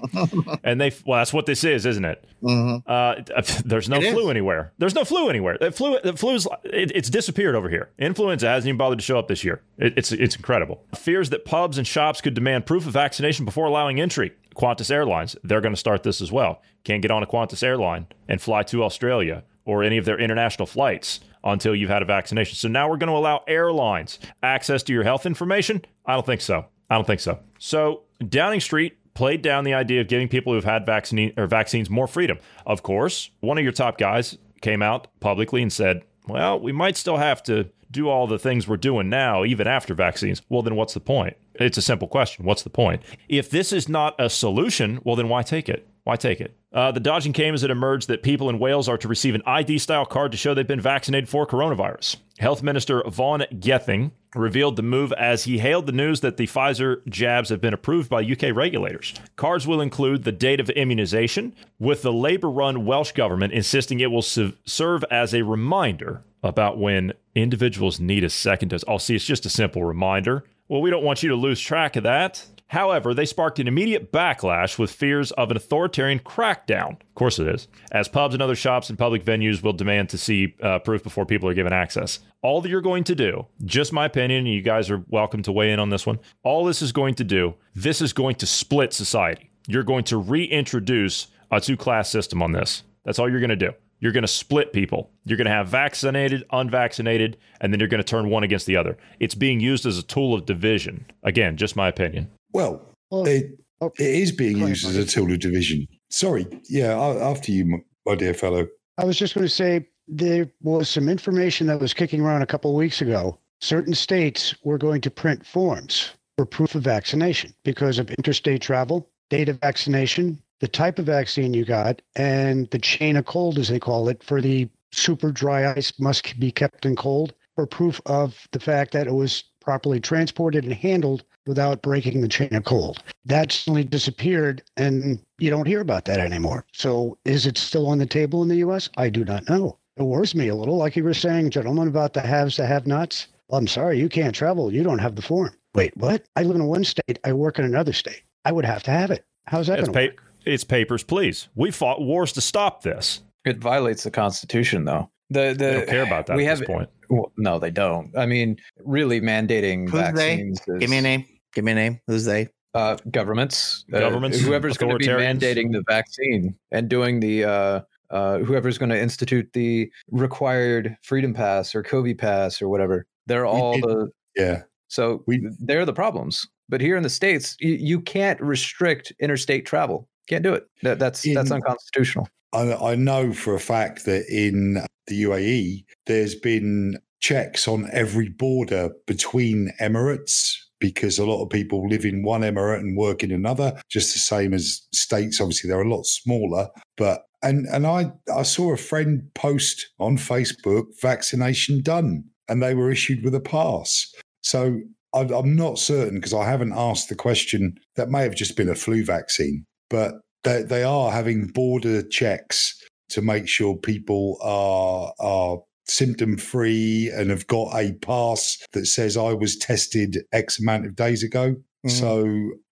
[0.64, 0.92] and they.
[1.06, 2.24] Well, that's what this is, isn't it?
[2.44, 3.16] Uh,
[3.64, 4.30] there's no It flu is.
[4.30, 4.72] anywhere.
[4.78, 5.58] There's no flu anywhere.
[5.60, 7.90] The flu, the flu's, it, it's disappeared over here.
[7.98, 9.62] Influenza hasn't even bothered to show up this year.
[9.78, 10.82] It, it's it's incredible.
[10.94, 14.32] Fears that pubs and shops could demand proof of vaccination before allowing entry.
[14.56, 16.62] Qantas Airlines, they're going to start this as well.
[16.84, 20.64] Can't get on a Qantas airline and fly to Australia or any of their international
[20.64, 21.20] flights
[21.52, 22.56] until you've had a vaccination.
[22.56, 25.84] So now we're going to allow airlines access to your health information?
[26.04, 26.66] I don't think so.
[26.90, 27.38] I don't think so.
[27.58, 31.88] So Downing Street played down the idea of giving people who've had vaccine or vaccines
[31.88, 32.38] more freedom.
[32.66, 36.96] Of course, one of your top guys came out publicly and said, "Well, we might
[36.96, 40.76] still have to do all the things we're doing now even after vaccines." Well, then
[40.76, 41.36] what's the point?
[41.54, 42.44] It's a simple question.
[42.44, 43.02] What's the point?
[43.28, 45.88] If this is not a solution, well then why take it?
[46.06, 46.56] Why take it?
[46.72, 49.42] Uh, the dodging came as it emerged that people in Wales are to receive an
[49.44, 52.18] ID style card to show they've been vaccinated for coronavirus.
[52.38, 57.04] Health Minister Vaughan Gething revealed the move as he hailed the news that the Pfizer
[57.08, 59.14] jabs have been approved by UK regulators.
[59.34, 64.12] Cards will include the date of immunization, with the Labour run Welsh government insisting it
[64.12, 68.84] will serve as a reminder about when individuals need a second dose.
[68.86, 70.44] Oh, see, it's just a simple reminder.
[70.68, 72.46] Well, we don't want you to lose track of that.
[72.68, 77.00] However, they sparked an immediate backlash with fears of an authoritarian crackdown.
[77.00, 77.68] Of course, it is.
[77.92, 81.26] As pubs and other shops and public venues will demand to see uh, proof before
[81.26, 82.18] people are given access.
[82.42, 85.52] All that you're going to do, just my opinion, and you guys are welcome to
[85.52, 86.18] weigh in on this one.
[86.42, 89.50] All this is going to do, this is going to split society.
[89.68, 92.82] You're going to reintroduce a two class system on this.
[93.04, 93.72] That's all you're going to do.
[94.00, 95.10] You're going to split people.
[95.24, 98.76] You're going to have vaccinated, unvaccinated, and then you're going to turn one against the
[98.76, 98.98] other.
[99.20, 101.06] It's being used as a tool of division.
[101.22, 102.30] Again, just my opinion.
[102.52, 105.86] Well, it, oh, it is being used as a tool of division.
[106.10, 106.46] Sorry.
[106.68, 108.66] Yeah, after you, my dear fellow.
[108.98, 112.46] I was just going to say there was some information that was kicking around a
[112.46, 113.38] couple of weeks ago.
[113.60, 119.08] Certain states were going to print forms for proof of vaccination because of interstate travel,
[119.30, 123.68] date of vaccination, the type of vaccine you got, and the chain of cold, as
[123.68, 128.00] they call it, for the super dry ice must be kept in cold for proof
[128.06, 132.64] of the fact that it was properly transported and handled without breaking the chain of
[132.64, 133.02] cold.
[133.24, 136.64] That suddenly disappeared, and you don't hear about that anymore.
[136.72, 138.88] So, is it still on the table in the U.S.?
[138.96, 139.76] I do not know.
[139.96, 143.26] It worries me a little, like you were saying, gentlemen, about the haves, the have-nots.
[143.48, 144.72] Well, I'm sorry, you can't travel.
[144.72, 145.52] You don't have the form.
[145.74, 146.24] Wait, what?
[146.36, 147.18] I live in one state.
[147.24, 148.22] I work in another state.
[148.44, 149.24] I would have to have it.
[149.46, 150.22] How's that going to work?
[150.44, 151.48] It's papers, please.
[151.56, 153.22] We fought wars to stop this.
[153.44, 155.10] It violates the Constitution, though.
[155.30, 156.88] The the they don't care about that we at have, this point.
[157.08, 158.16] Well, no, they don't.
[158.16, 160.60] I mean, really mandating Who's vaccines.
[160.66, 160.74] They?
[160.74, 161.26] Is, Give me a name.
[161.54, 162.00] Give me a name.
[162.06, 162.48] Who's they?
[162.74, 163.84] Uh, governments.
[163.92, 164.38] Uh, governments.
[164.38, 167.44] Uh, whoever's going to be mandating the vaccine and doing the.
[167.44, 173.04] Uh, uh, whoever's going to institute the required freedom pass or COVID pass or whatever.
[173.26, 174.62] They're all did, the yeah.
[174.88, 176.46] So we, they're the problems.
[176.68, 180.08] But here in the states, you, you can't restrict interstate travel.
[180.28, 180.68] Can't do it.
[180.82, 182.28] That, that's in, that's unconstitutional.
[182.52, 188.28] I, I know for a fact that in the UAE, there's been checks on every
[188.28, 193.32] border between Emirates because a lot of people live in one emirate and work in
[193.32, 195.40] another, just the same as states.
[195.40, 200.18] Obviously, they're a lot smaller, but and and I I saw a friend post on
[200.18, 204.12] Facebook vaccination done, and they were issued with a pass.
[204.42, 204.80] So
[205.14, 207.76] I'm not certain because I haven't asked the question.
[207.96, 210.14] That may have just been a flu vaccine, but
[210.44, 217.30] they, they are having border checks to make sure people are are symptom free and
[217.30, 221.56] have got a pass that says I was tested X amount of days ago.
[221.86, 221.90] Mm.
[221.90, 222.24] So,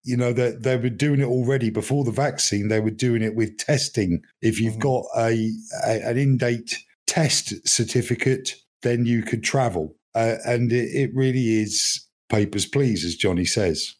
[0.03, 2.67] you know, they, they were doing it already before the vaccine.
[2.67, 4.21] They were doing it with testing.
[4.41, 4.81] If you've mm.
[4.81, 5.51] got a,
[5.85, 9.95] a, an in date test certificate, then you could travel.
[10.13, 13.95] Uh, and it, it, really is papers, please, as Johnny says.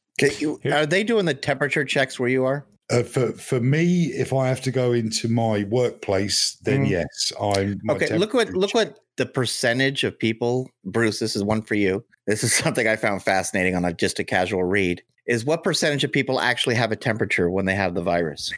[0.71, 2.65] Are they doing the temperature checks where you are?
[2.91, 6.89] Uh, for for me, if I have to go into my workplace, then mm.
[6.89, 8.15] yes, I'm okay.
[8.17, 11.19] Look what look what the percentage of people, Bruce.
[11.19, 12.05] This is one for you.
[12.27, 15.01] This is something I found fascinating on a just a casual read.
[15.25, 18.53] Is what percentage of people actually have a temperature when they have the virus?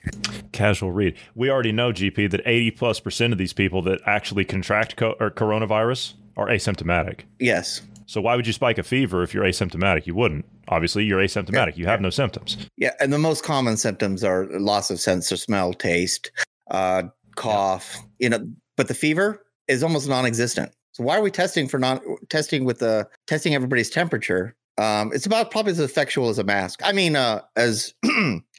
[0.51, 1.15] Casual read.
[1.33, 5.15] We already know, GP, that eighty plus percent of these people that actually contract co-
[5.21, 7.21] or coronavirus are asymptomatic.
[7.39, 7.81] Yes.
[8.08, 10.08] So why would you spike a fever if you're asymptomatic?
[10.08, 10.46] You wouldn't.
[10.70, 11.78] Obviously, you're asymptomatic.
[11.78, 12.58] You have no symptoms.
[12.78, 16.32] Yeah, and the most common symptoms are loss of sense of smell, taste,
[16.72, 17.04] uh,
[17.36, 17.96] cough.
[17.96, 18.02] Yeah.
[18.20, 20.72] You know, but the fever is almost non-existent.
[20.93, 25.25] So why are we testing for non testing with the testing everybody's temperature um, it's
[25.25, 26.81] about probably as effectual as a mask.
[26.83, 27.93] I mean, uh, as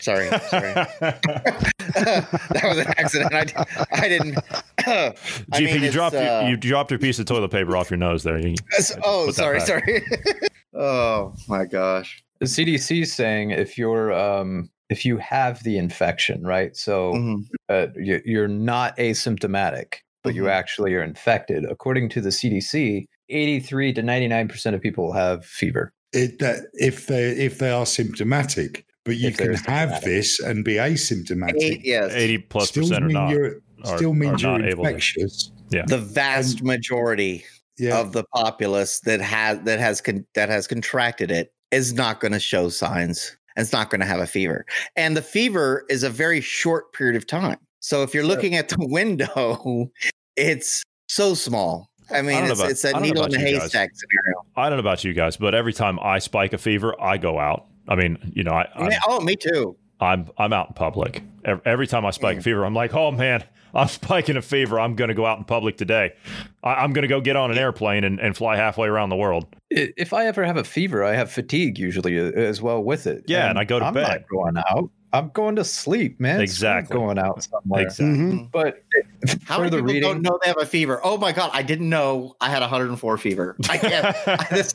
[0.00, 3.32] sorry, sorry, that was an accident.
[3.32, 4.34] I, I didn't.
[4.34, 7.90] GP, I mean, you dropped uh, you, you, dropped your piece of toilet paper off
[7.90, 8.38] your nose there.
[8.38, 8.56] You,
[9.04, 10.04] oh, sorry, sorry.
[10.74, 12.22] oh my gosh.
[12.40, 16.76] The CDC is saying if you're um, if you have the infection, right?
[16.76, 17.42] So mm-hmm.
[17.68, 20.36] uh, you, are not asymptomatic, but mm-hmm.
[20.36, 21.64] you actually are infected.
[21.64, 27.06] According to the CDC, 83 to 99 percent of people have fever it, that if
[27.06, 31.60] they if they are symptomatic, but you if can have this and be asymptomatic.
[31.60, 33.34] Eight, yes, eighty plus still percent are not.
[33.96, 35.52] Still means you're infectious.
[35.70, 37.44] Yeah, the vast and, majority
[37.78, 37.98] yeah.
[37.98, 42.32] of the populace that has that has con, that has contracted it is not going
[42.32, 43.36] to show signs.
[43.56, 46.92] And it's not going to have a fever, and the fever is a very short
[46.92, 47.58] period of time.
[47.80, 49.90] So if you're looking at the window,
[50.36, 54.46] it's so small I mean, I it's, about, it's a needle in a haystack scenario.
[54.56, 57.38] I don't know about you guys, but every time I spike a fever, I go
[57.38, 57.66] out.
[57.86, 59.76] I mean, you know, I, I oh, me too.
[60.00, 61.22] I'm I'm out in public.
[61.44, 63.44] Every, every time I spike a fever, I'm like, oh man,
[63.74, 64.78] I'm spiking a fever.
[64.78, 66.14] I'm going to go out in public today.
[66.62, 69.16] I, am going to go get on an airplane and, and fly halfway around the
[69.16, 69.46] world.
[69.70, 73.24] If I ever have a fever, I have fatigue usually uh, as well with it.
[73.26, 74.08] Yeah, and I go to I'm bed.
[74.08, 74.90] Not going out.
[75.12, 76.34] I'm going to sleep, man.
[76.36, 76.94] Screw Exactly.
[76.96, 77.82] Going out somewhere.
[77.82, 78.06] Exactly.
[78.06, 78.50] Mhm.
[78.52, 78.82] But
[79.44, 81.00] How many further people don't know they have a fever?
[81.02, 83.56] Oh my god, I didn't know I had 104 fever.
[83.68, 84.04] I can't.
[84.26, 84.74] I, this,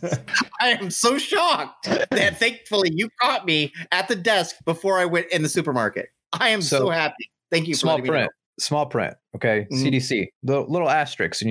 [0.60, 5.28] I am so shocked that thankfully you caught me at the desk before I went
[5.32, 6.10] in the supermarket.
[6.34, 7.30] I am so, So, happy.
[7.52, 7.76] Thank you.
[7.76, 8.22] small for letting me know.
[8.26, 9.14] print, small print.
[9.36, 9.84] Okay, Mhm.
[9.84, 10.28] CDC.
[10.42, 11.42] The little asterisks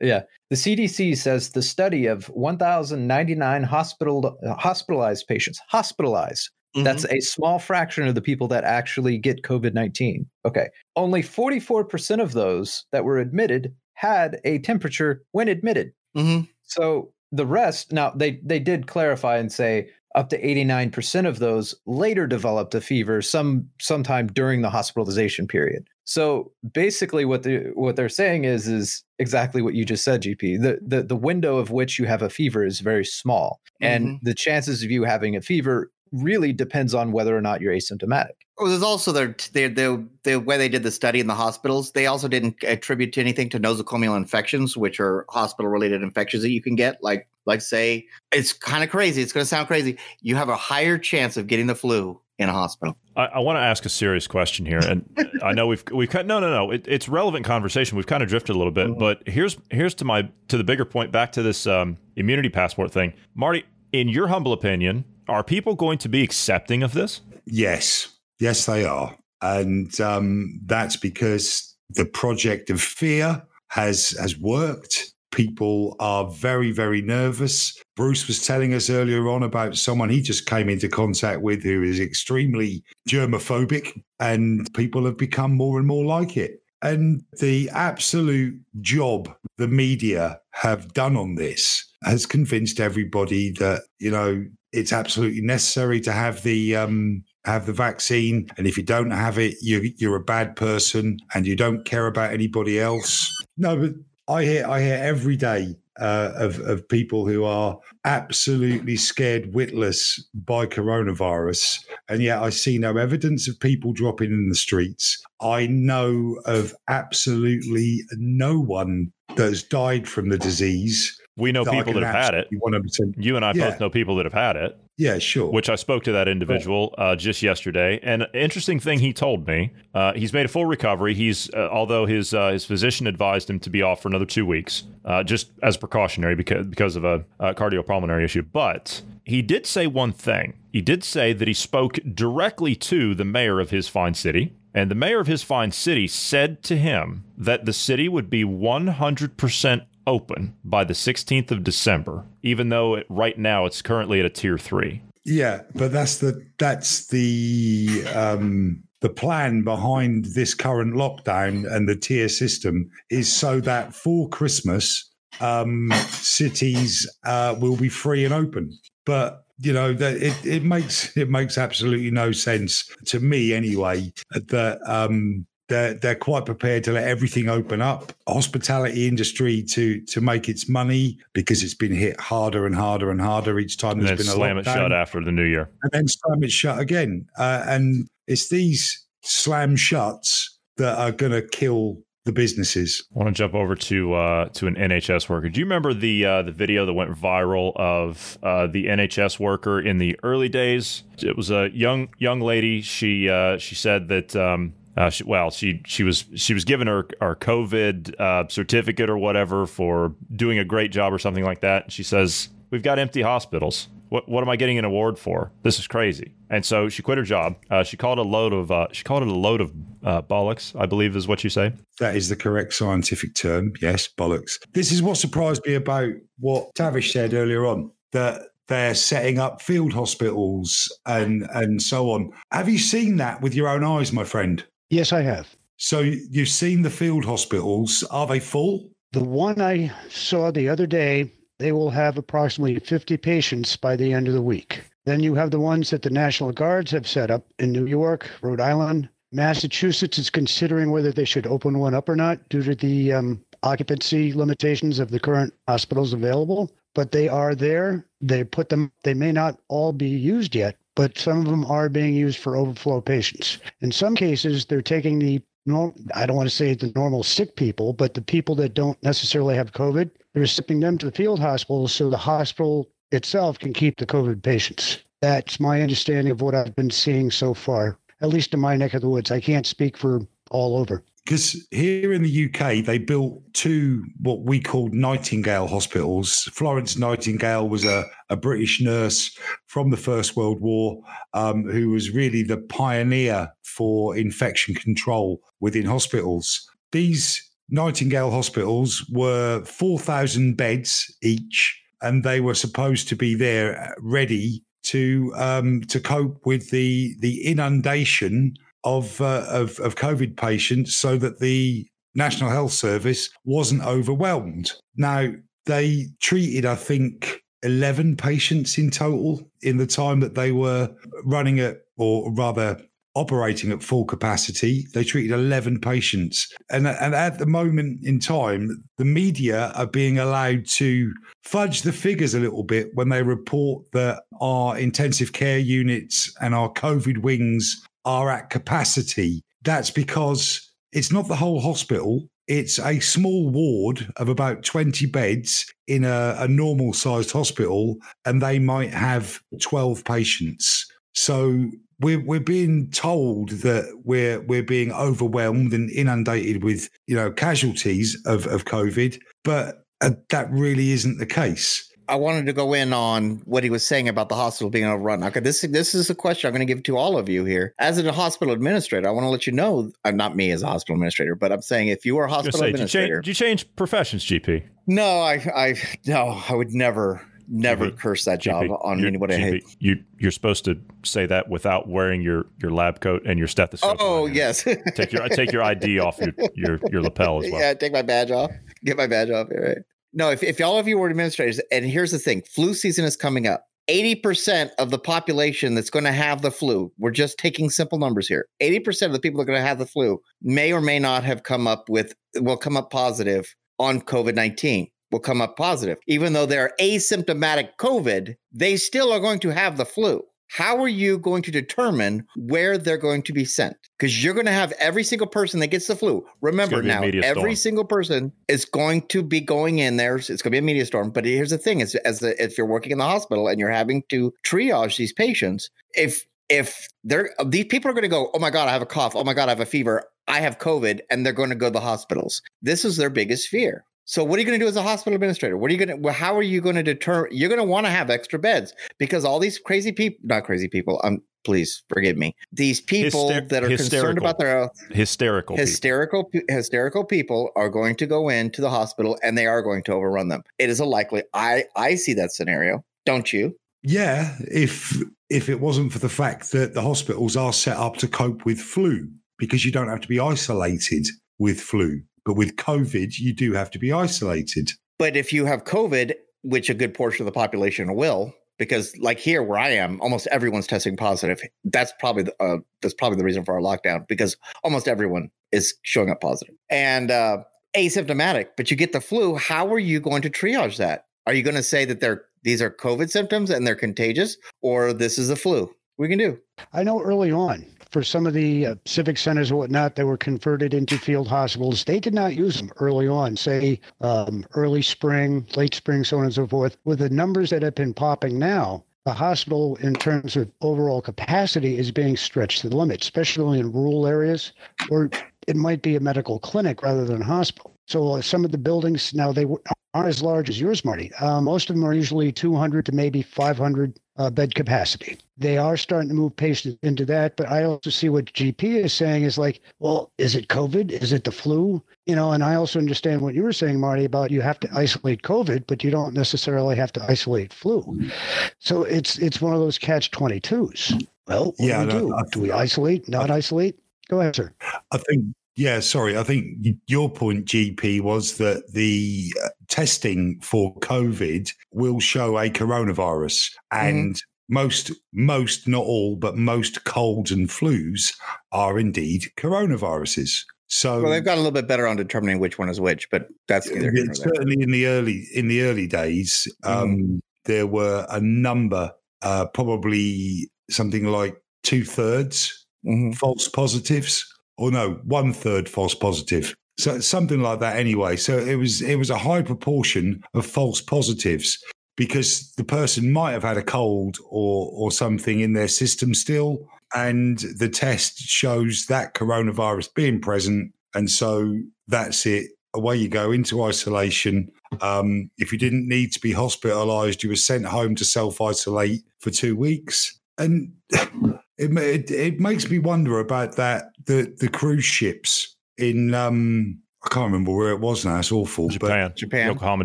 [0.00, 0.46] Yeah, read yes, I down know.
[0.46, 0.48] further That's, on the that's, fever.
[0.48, 0.48] that's the part where I, I, w- I was having a good time.
[0.48, 0.48] Yeah.
[0.50, 6.50] The CDC says the study of 1,099 hospital, hospitalized patients, hospitalized,
[6.84, 7.16] that's Mm-hmm.
[7.16, 10.26] a small fraction of the people that actually get COVID 19.
[10.44, 10.68] Okay.
[10.96, 15.92] Only 44% of those that were admitted had a temperature when admitted.
[16.16, 16.46] Mhm.
[16.62, 21.74] So the rest, now they, they did clarify and say up to 89% of those
[21.86, 25.86] later developed a fever some sometime during the hospitalization period.
[26.08, 30.62] So basically what the what they're saying is is exactly what you just said GP.
[30.62, 34.16] The the the window of which you have a fever is very small and mm-hmm.
[34.22, 38.30] the chances of you having a fever really depends on whether or not you're asymptomatic.
[38.56, 41.92] Well, there's also their, their the the way they did the study in the hospitals.
[41.92, 46.52] They also didn't attribute to anything to nosocomial infections, which are hospital related infections that
[46.52, 46.96] you can get.
[47.02, 49.20] Like like say, it's kind of crazy.
[49.20, 49.98] It's going to sound crazy.
[50.22, 52.96] You have a higher chance of getting the flu in a hospital.
[53.16, 55.08] I, I want to ask a serious question here, and
[55.42, 56.26] I know we've we've cut.
[56.26, 56.70] No, no, no.
[56.70, 57.96] It, it's relevant conversation.
[57.96, 58.98] We've kind of drifted a little bit, Mhm.
[58.98, 61.12] but here's here's to my to the bigger point.
[61.12, 63.64] Back to this um, immunity passport thing, Marty.
[63.92, 67.22] In your humble opinion, are people going to be accepting of this?
[67.46, 68.08] Yes,
[68.38, 75.12] yes, they are, and um, that's because the project of fear has has worked.
[75.30, 77.76] People are very, very nervous.
[77.96, 81.82] Bruce was telling us earlier on about someone he just came into contact with who
[81.82, 86.62] is extremely germophobic, and people have become more and more like it.
[86.80, 94.10] And the absolute job the media have done on this has convinced everybody that, you
[94.10, 99.10] know, it's absolutely necessary to have the um, have the vaccine, and if you don't
[99.10, 103.32] have it, you, you're a bad person and you don't care about anybody else.
[103.56, 103.92] No, but
[104.28, 110.22] I hear I hear every day uh, of of people who are absolutely scared witless
[110.34, 115.22] by coronavirus, and yet I see no evidence of people dropping in the streets.
[115.40, 121.17] I know of absolutely no one that has died from the disease.
[121.38, 122.48] We know that people that have had it.
[122.52, 122.80] absolutely
[123.14, 123.14] 100%.
[123.24, 123.70] You and I Yeah.
[123.70, 124.76] both know people that have had it.
[124.98, 125.50] Yeah, sure.
[125.52, 128.00] which I spoke to that individual uh, just yesterday.
[128.02, 131.14] And an interesting thing he told me, uh, he's made a full recovery.
[131.14, 134.44] He's uh, although his uh, his physician advised him to be off for another two
[134.44, 138.42] weeks, uh, just as precautionary because because of a, a cardiopulmonary issue.
[138.42, 140.54] But he did say one thing.
[140.72, 144.52] He did say that he spoke directly to the mayor of his fine city.
[144.74, 148.44] And the mayor of his fine city said to him that the city would be
[148.44, 154.26] 100% open by the 16th of December, even though it, right now it's currently at
[154.26, 155.02] a tier three.
[155.24, 161.94] Yeah, but that's the that's the um the plan behind this current lockdown and the
[161.94, 165.08] tier system is so that for Christmas,
[165.40, 168.76] um, cities uh, will be free and open.
[169.04, 174.12] But you know that it, it makes it makes absolutely no sense to me anyway
[174.32, 178.12] that um, they're they're quite prepared to let everything open up.
[178.26, 183.20] Hospitality industry to to make its money because it's been hit harder and harder and
[183.20, 185.70] harder each time and there's then been a slam it shut after the new year.
[185.82, 187.26] and then slam it shut again.
[187.38, 193.06] Uh, and it's these slam shuts that are going to kill the businesses.
[193.14, 195.48] I want to jump over to uh, to an NHS worker.
[195.48, 199.80] Do you remember the uh, the video that went viral of uh, the NHS worker
[199.80, 201.04] in the early days?
[201.18, 202.80] It was a young young lady.
[202.82, 204.34] She uh, she said that.
[204.36, 209.08] Um, uh, she, well, she she was she was given her our COVID uh, certificate
[209.08, 211.92] or whatever for doing a great job or something like that.
[211.92, 213.86] She says, "We've got empty hospitals.
[214.08, 215.52] What what am I getting an award for?
[215.62, 217.56] This is crazy." And so she quit her job.
[217.70, 219.72] Uh, she called a load of uh, she called it a load of
[220.02, 220.74] uh, bollocks.
[220.76, 221.72] I believe is what you say.
[222.00, 223.74] That is the correct scientific term.
[223.80, 224.58] Yes, bollocks.
[224.72, 229.62] This is what surprised me about what Tavish said earlier on that they're setting up
[229.62, 232.32] field hospitals and and so on.
[232.50, 234.64] Have you seen that with your own eyes, my friend?
[234.90, 235.54] Yes, I have.
[235.76, 238.02] So you've seen the field hospitals.
[238.10, 238.90] Are they full?
[239.12, 244.12] The one I saw the other day, they will have approximately 50 patients by the
[244.12, 244.82] end of the week.
[245.06, 248.28] Then you have the ones that the National Guards have set up in New York,
[248.42, 249.08] Rhode Island.
[249.32, 253.42] Massachusetts is considering whether they should open one up or not due to the um,
[253.62, 258.06] occupancy limitations of the current hospitals available, but they are there.
[258.20, 261.88] They put them, they may not all be used yet, but some of them are
[261.88, 263.58] being used for overflow patients.
[263.82, 267.54] In some cases, they're taking the norm, I don't want to say the normal sick
[267.54, 271.38] people, but the people that don't necessarily have COVID, they're shipping them to the field
[271.38, 274.98] hospitals so the hospital itself can keep the COVID patients.
[275.22, 278.94] That's my understanding of what I've been seeing so far, at least in my neck
[278.94, 279.30] of the woods.
[279.30, 281.04] I can't speak for all over.
[281.28, 286.44] Because here in the UK, they built two what we called Nightingale hospitals.
[286.54, 291.02] Florence Nightingale was a, a British nurse from the First World War
[291.34, 296.66] um, who was really the pioneer for infection control within hospitals.
[296.92, 304.64] These Nightingale hospitals were 4,000 beds each, and they were supposed to be there ready
[304.84, 308.54] to um, to cope with the the inundation
[308.84, 314.72] of, uh, of of COVID patients, so that the National Health Service wasn't overwhelmed.
[314.96, 315.32] Now
[315.66, 320.90] they treated, I think, eleven patients in total in the time that they were
[321.24, 322.80] running it, or rather
[323.18, 324.86] operating at full capacity.
[324.94, 326.52] They treated 11 patients.
[326.70, 331.12] And, and at the moment in time, the media are being allowed to
[331.42, 336.54] fudge the figures a little bit when they report that our intensive care units and
[336.54, 339.44] our COVID wings are at capacity.
[339.62, 342.26] That's because it's not the whole hospital.
[342.46, 348.40] It's a small ward of about 20 beds in a, a normal sized hospital, and
[348.40, 350.90] they might have 12 patients.
[351.14, 357.30] So we're we're being told that we're we're being overwhelmed and inundated with you know
[357.30, 361.87] casualties of of COVID, but uh, that really isn't the case.
[362.08, 365.22] I wanted to go in on what he was saying about the hospital being overrun.
[365.24, 367.74] Okay, this this is a question I'm going to give to all of you here.
[367.78, 370.66] As a hospital administrator, I want to let you know, I'm not me as a
[370.66, 373.60] hospital administrator, but I'm saying if you are a hospital say, administrator, did you, change,
[373.60, 374.64] you change professions, GP?
[374.86, 375.74] No, I I
[376.06, 379.76] no, I would never never GP, curse that job GP, on anybody GP, I hate.
[379.78, 383.96] You you're supposed to say that without wearing your, your lab coat and your stethoscope.
[384.00, 384.64] Oh yes.
[384.94, 387.60] take your take your ID off your, your your lapel as well.
[387.60, 388.50] Yeah, take my badge off.
[388.84, 389.48] Get my badge off.
[389.50, 389.78] All right.
[390.12, 393.16] No, if, if all of you were administrators, and here's the thing flu season is
[393.16, 393.64] coming up.
[393.88, 398.28] 80% of the population that's going to have the flu, we're just taking simple numbers
[398.28, 398.46] here.
[398.60, 401.24] 80% of the people that are going to have the flu may or may not
[401.24, 405.98] have come up with, will come up positive on COVID 19, will come up positive.
[406.06, 410.88] Even though they're asymptomatic COVID, they still are going to have the flu how are
[410.88, 413.76] you going to determine where they're going to be sent?
[413.98, 416.26] Because you're going to have every single person that gets the flu.
[416.40, 417.56] Remember now, every storm.
[417.56, 420.16] single person is going to be going in there.
[420.16, 421.10] It's going to be a media storm.
[421.10, 423.70] But here's the thing: is as the, if you're working in the hospital and you're
[423.70, 428.38] having to triage these patients, if if they're these people are going to go, oh
[428.38, 429.14] my god, I have a cough.
[429.14, 430.04] Oh my god, I have a fever.
[430.26, 432.42] I have COVID, and they're going to go to the hospitals.
[432.62, 433.84] This is their biggest fear.
[434.08, 435.58] So what are you going to do as a hospital administrator?
[435.58, 436.12] What are you going to?
[436.12, 437.28] How are you going to deter?
[437.30, 440.66] You're going to want to have extra beds because all these crazy people, not crazy
[440.66, 440.98] people.
[441.04, 442.34] Um, please forgive me.
[442.50, 446.56] These people Hyster- that are concerned about their health, hysterical, hysterical, people.
[446.56, 450.28] hysterical people are going to go into the hospital and they are going to overrun
[450.28, 450.42] them.
[450.58, 451.24] It is a likely.
[451.34, 452.82] I I see that scenario.
[453.04, 453.56] Don't you?
[453.82, 454.36] Yeah.
[454.40, 454.96] If
[455.28, 458.58] if it wasn't for the fact that the hospitals are set up to cope with
[458.58, 459.06] flu
[459.36, 462.00] because you don't have to be isolated with flu.
[462.28, 464.72] But with COVID, you do have to be isolated.
[464.98, 466.12] But if you have COVID,
[466.42, 470.26] which a good portion of the population will, because like here where I am, almost
[470.26, 471.40] everyone's testing positive.
[471.64, 475.74] That's probably the, uh, that's probably the reason for our lockdown because almost everyone is
[475.84, 477.38] showing up positive and uh,
[477.74, 478.48] asymptomatic.
[478.58, 479.36] But you get the flu.
[479.36, 481.06] How are you going to triage that?
[481.26, 484.92] Are you going to say that they're these are COVID symptoms and they're contagious, or
[484.92, 485.74] this is the flu?
[485.96, 486.38] We can do.
[486.74, 490.16] I know early on for some of the uh, civic centers and whatnot that were
[490.16, 495.46] converted into field hospitals, they did not use them early on, say um, early spring,
[495.56, 496.76] late spring, so on and so forth.
[496.84, 501.78] With the numbers that have been popping now, the hospital, in terms of overall capacity,
[501.78, 504.52] is being stretched to the limit, especially in rural areas,
[504.90, 505.10] or
[505.46, 507.74] it might be a medical clinic rather than a hospital.
[507.86, 509.46] So uh, some of the buildings now they
[509.94, 511.10] aren't as large as yours, Marty.
[511.14, 515.16] Uh, most of them are usually 200 to maybe 500 uh, bed capacity.
[515.36, 518.92] They are starting to move patients into that, but I also see what GP is
[518.92, 520.90] saying is like, well, is it COVID?
[520.90, 521.82] Is it the flu?
[522.06, 524.68] You know, and I also understand what you were saying, Marty, about you have to
[524.74, 528.10] isolate COVID, but you don't necessarily have to isolate flu.
[528.58, 530.92] So it's it's one of those catch twenty twos.
[531.28, 532.24] Well, what yeah, do we do?
[532.32, 533.08] do we isolate?
[533.08, 533.78] Not isolate?
[534.08, 534.52] Go ahead, sir.
[534.90, 535.26] I think
[535.58, 536.16] yeah, sorry.
[536.16, 542.48] I think your point, GP, was that the uh, testing for COVID will show a
[542.48, 543.86] coronavirus, mm-hmm.
[543.86, 544.20] and mm.
[544.48, 548.14] most, most, not all, but most colds and flus
[548.52, 550.44] are indeed coronaviruses.
[550.68, 553.26] So Well, they've got a little bit better on determining which one is which, but
[553.48, 554.14] that's neither here Yeah, there.
[554.14, 558.92] certainly in the early in the early days, um, there were a number,
[559.22, 563.16] uh, probably something like two thirds Mhm.
[563.16, 564.24] false positives,
[564.58, 566.54] or no, one third false positive.
[566.78, 567.76] So something like that.
[567.76, 571.62] Anyway, so it was it was a high proportion of false positives
[571.96, 576.68] because the person might have had a cold or or something in their system still,
[576.94, 582.50] and the test shows that coronavirus being present, and so that's it.
[582.74, 584.50] Away you go into isolation.
[584.82, 589.02] Um, if you didn't need to be hospitalized, you were sent home to self isolate
[589.20, 590.20] for two weeks.
[590.36, 590.74] And
[591.58, 597.08] it, it it makes me wonder about that the the cruise ships in um I
[597.10, 598.18] can't remember where it was now.
[598.18, 599.46] It's awful, Japan, Japan.
[599.52, 599.84] Yokohama,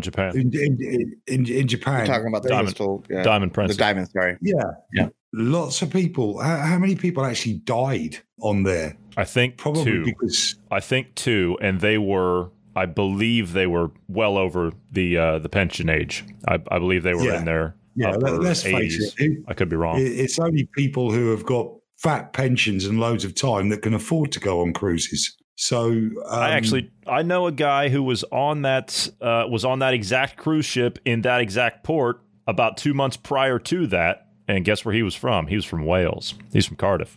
[0.00, 0.36] Japan.
[0.36, 3.22] in in, in, in Japan, You're talking about the Diamond- crystal, yeah.
[3.22, 3.76] Diamond the Princess.
[3.76, 4.08] diamond.
[4.10, 4.54] Sorry, yeah,
[4.92, 5.08] Yeah.
[5.32, 6.40] Lots of people.
[6.40, 8.96] How, how many people actually died on there?
[9.16, 10.04] I think Probably two.
[10.04, 12.50] because I think two, and they were.
[12.76, 16.24] I believe they were well over the uh, the pension age.
[16.48, 17.38] I, I believe they were Yeah.
[17.38, 18.10] in their yeah.
[18.10, 19.20] upper Let, us face 80s.
[19.20, 19.32] it.
[19.32, 19.96] it- I could be wrong.
[20.00, 21.68] It's only people who have got
[21.98, 25.34] fat pensions and loads of time that can afford to go on cruises.
[25.56, 29.78] So um, I actually I know a guy who was on that uh, was on
[29.78, 34.64] that exact cruise ship in that exact port about two months prior to that, and
[34.64, 35.46] guess where he was from?
[35.46, 36.34] He was from Wales.
[36.52, 37.16] He's from Cardiff.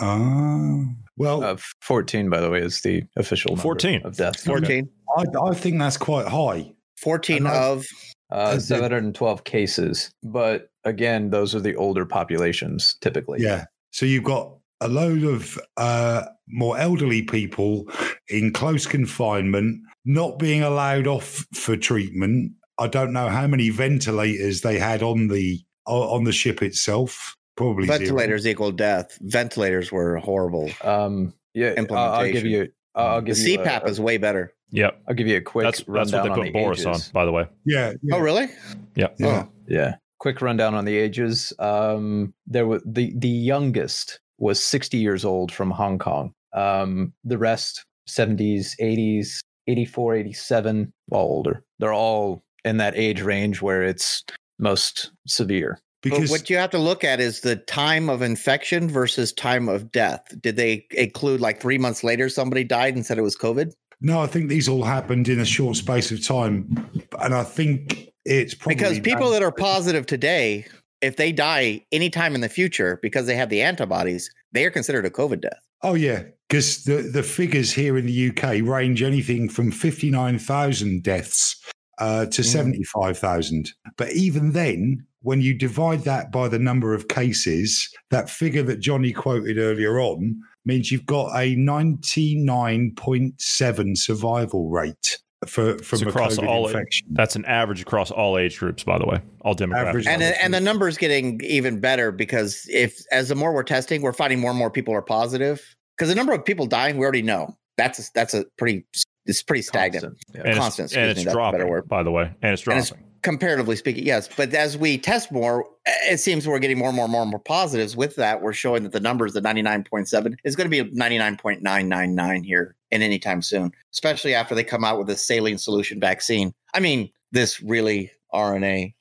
[0.00, 0.84] Ah,
[1.16, 4.02] well, Uh, 14, by the way, is the official 14.
[4.04, 4.44] of deaths.
[4.44, 6.72] 14, I, I think that's quite high.
[7.00, 7.86] 14 I- of
[8.30, 10.10] Uh, 712 cases.
[10.22, 13.40] But again, those are the older populations typically.
[13.42, 13.64] Yeah.
[13.90, 17.86] So you've got a load of uh, more elderly people
[18.28, 22.52] in close confinement, not being allowed off for treatment.
[22.78, 27.34] I don't know how many ventilators they had on the on the ship itself.
[27.56, 27.98] Probably zero.
[27.98, 29.18] ventilators equal death.
[29.22, 30.70] Ventilators were horrible.
[30.84, 31.68] Um, yeah.
[31.76, 32.72] I'll- I'll give Implementation.
[32.98, 33.04] You.
[33.04, 33.58] I'll The give you.
[33.58, 34.52] CPAP a, is way better.
[34.70, 36.84] Yep, I'll give you a quick that's that's what rundown they on put the Boris
[36.86, 37.00] on.
[37.12, 37.92] By the way, Yeah.
[38.02, 38.14] yeah.
[38.16, 38.48] Oh, really?
[38.96, 39.16] Yep.
[39.18, 39.44] Yeah.
[39.46, 39.52] Oh.
[39.66, 39.96] Yeah.
[40.18, 41.52] Quick rundown on the ages.
[41.58, 46.32] Um, there was the the youngest was 60 years old from Hong Kong.
[46.54, 51.62] Um, the rest 70s, 80s, 84, 87, all older.
[51.78, 54.22] They're all in that age range where it's
[54.58, 55.78] most severe.
[56.02, 59.90] But what you have to look at is the time of infection versus time of
[59.90, 60.22] death.
[60.40, 63.72] Did they include like three months later somebody died and said it was COVID?
[64.00, 66.88] no, I think these all happened in a short space of time,
[67.20, 70.66] and I think it's probably Because people that are positive today,
[71.00, 75.04] if they die anytime in the future because they have the antibodies, they are considered
[75.04, 75.58] a COVID death.
[75.82, 80.38] Oh yeah, because the the figures here in the UK range anything from fifty nine
[80.38, 81.56] thousand deaths
[82.00, 82.44] uh, to Mm.
[82.44, 83.72] seventy five thousand.
[83.96, 88.80] But even then, when you divide that by the number of cases, that figure that
[88.80, 95.78] Johnny quoted earlier on means you've got a ninety nine point seven survival rate for
[95.78, 97.06] from a across COVID all- infection.
[97.12, 98.82] That's an average across all age groups.
[98.84, 100.06] By the way, all demographics.
[100.06, 103.62] And Yeah, and the number is getting even better because if as the more we're
[103.62, 105.60] testing, we're finding more and more people are positive.
[105.96, 107.56] Because the number of people dying, we already know.
[107.76, 108.84] That's a, that's a pretty
[109.28, 110.02] it's pretty stagnant.
[110.04, 110.34] Constant.
[110.34, 110.42] Yeah.
[110.50, 111.60] and constant, it's, and it's me, dropping.
[111.60, 111.88] better word.
[111.88, 112.82] By the way, and it's And dropping.
[112.82, 114.28] it's- comparatively speaking, yes.
[114.36, 117.22] But as we test more, eh, it seems we're getting more and more and more
[117.22, 117.96] and more positives.
[117.96, 122.76] With that, we're showing that the numbers, the 99.7, is going to be 99.999 here
[122.90, 126.54] in any time soon, especially after they come out with a saline solution vaccine.
[126.74, 128.94] I mean, this really RNA,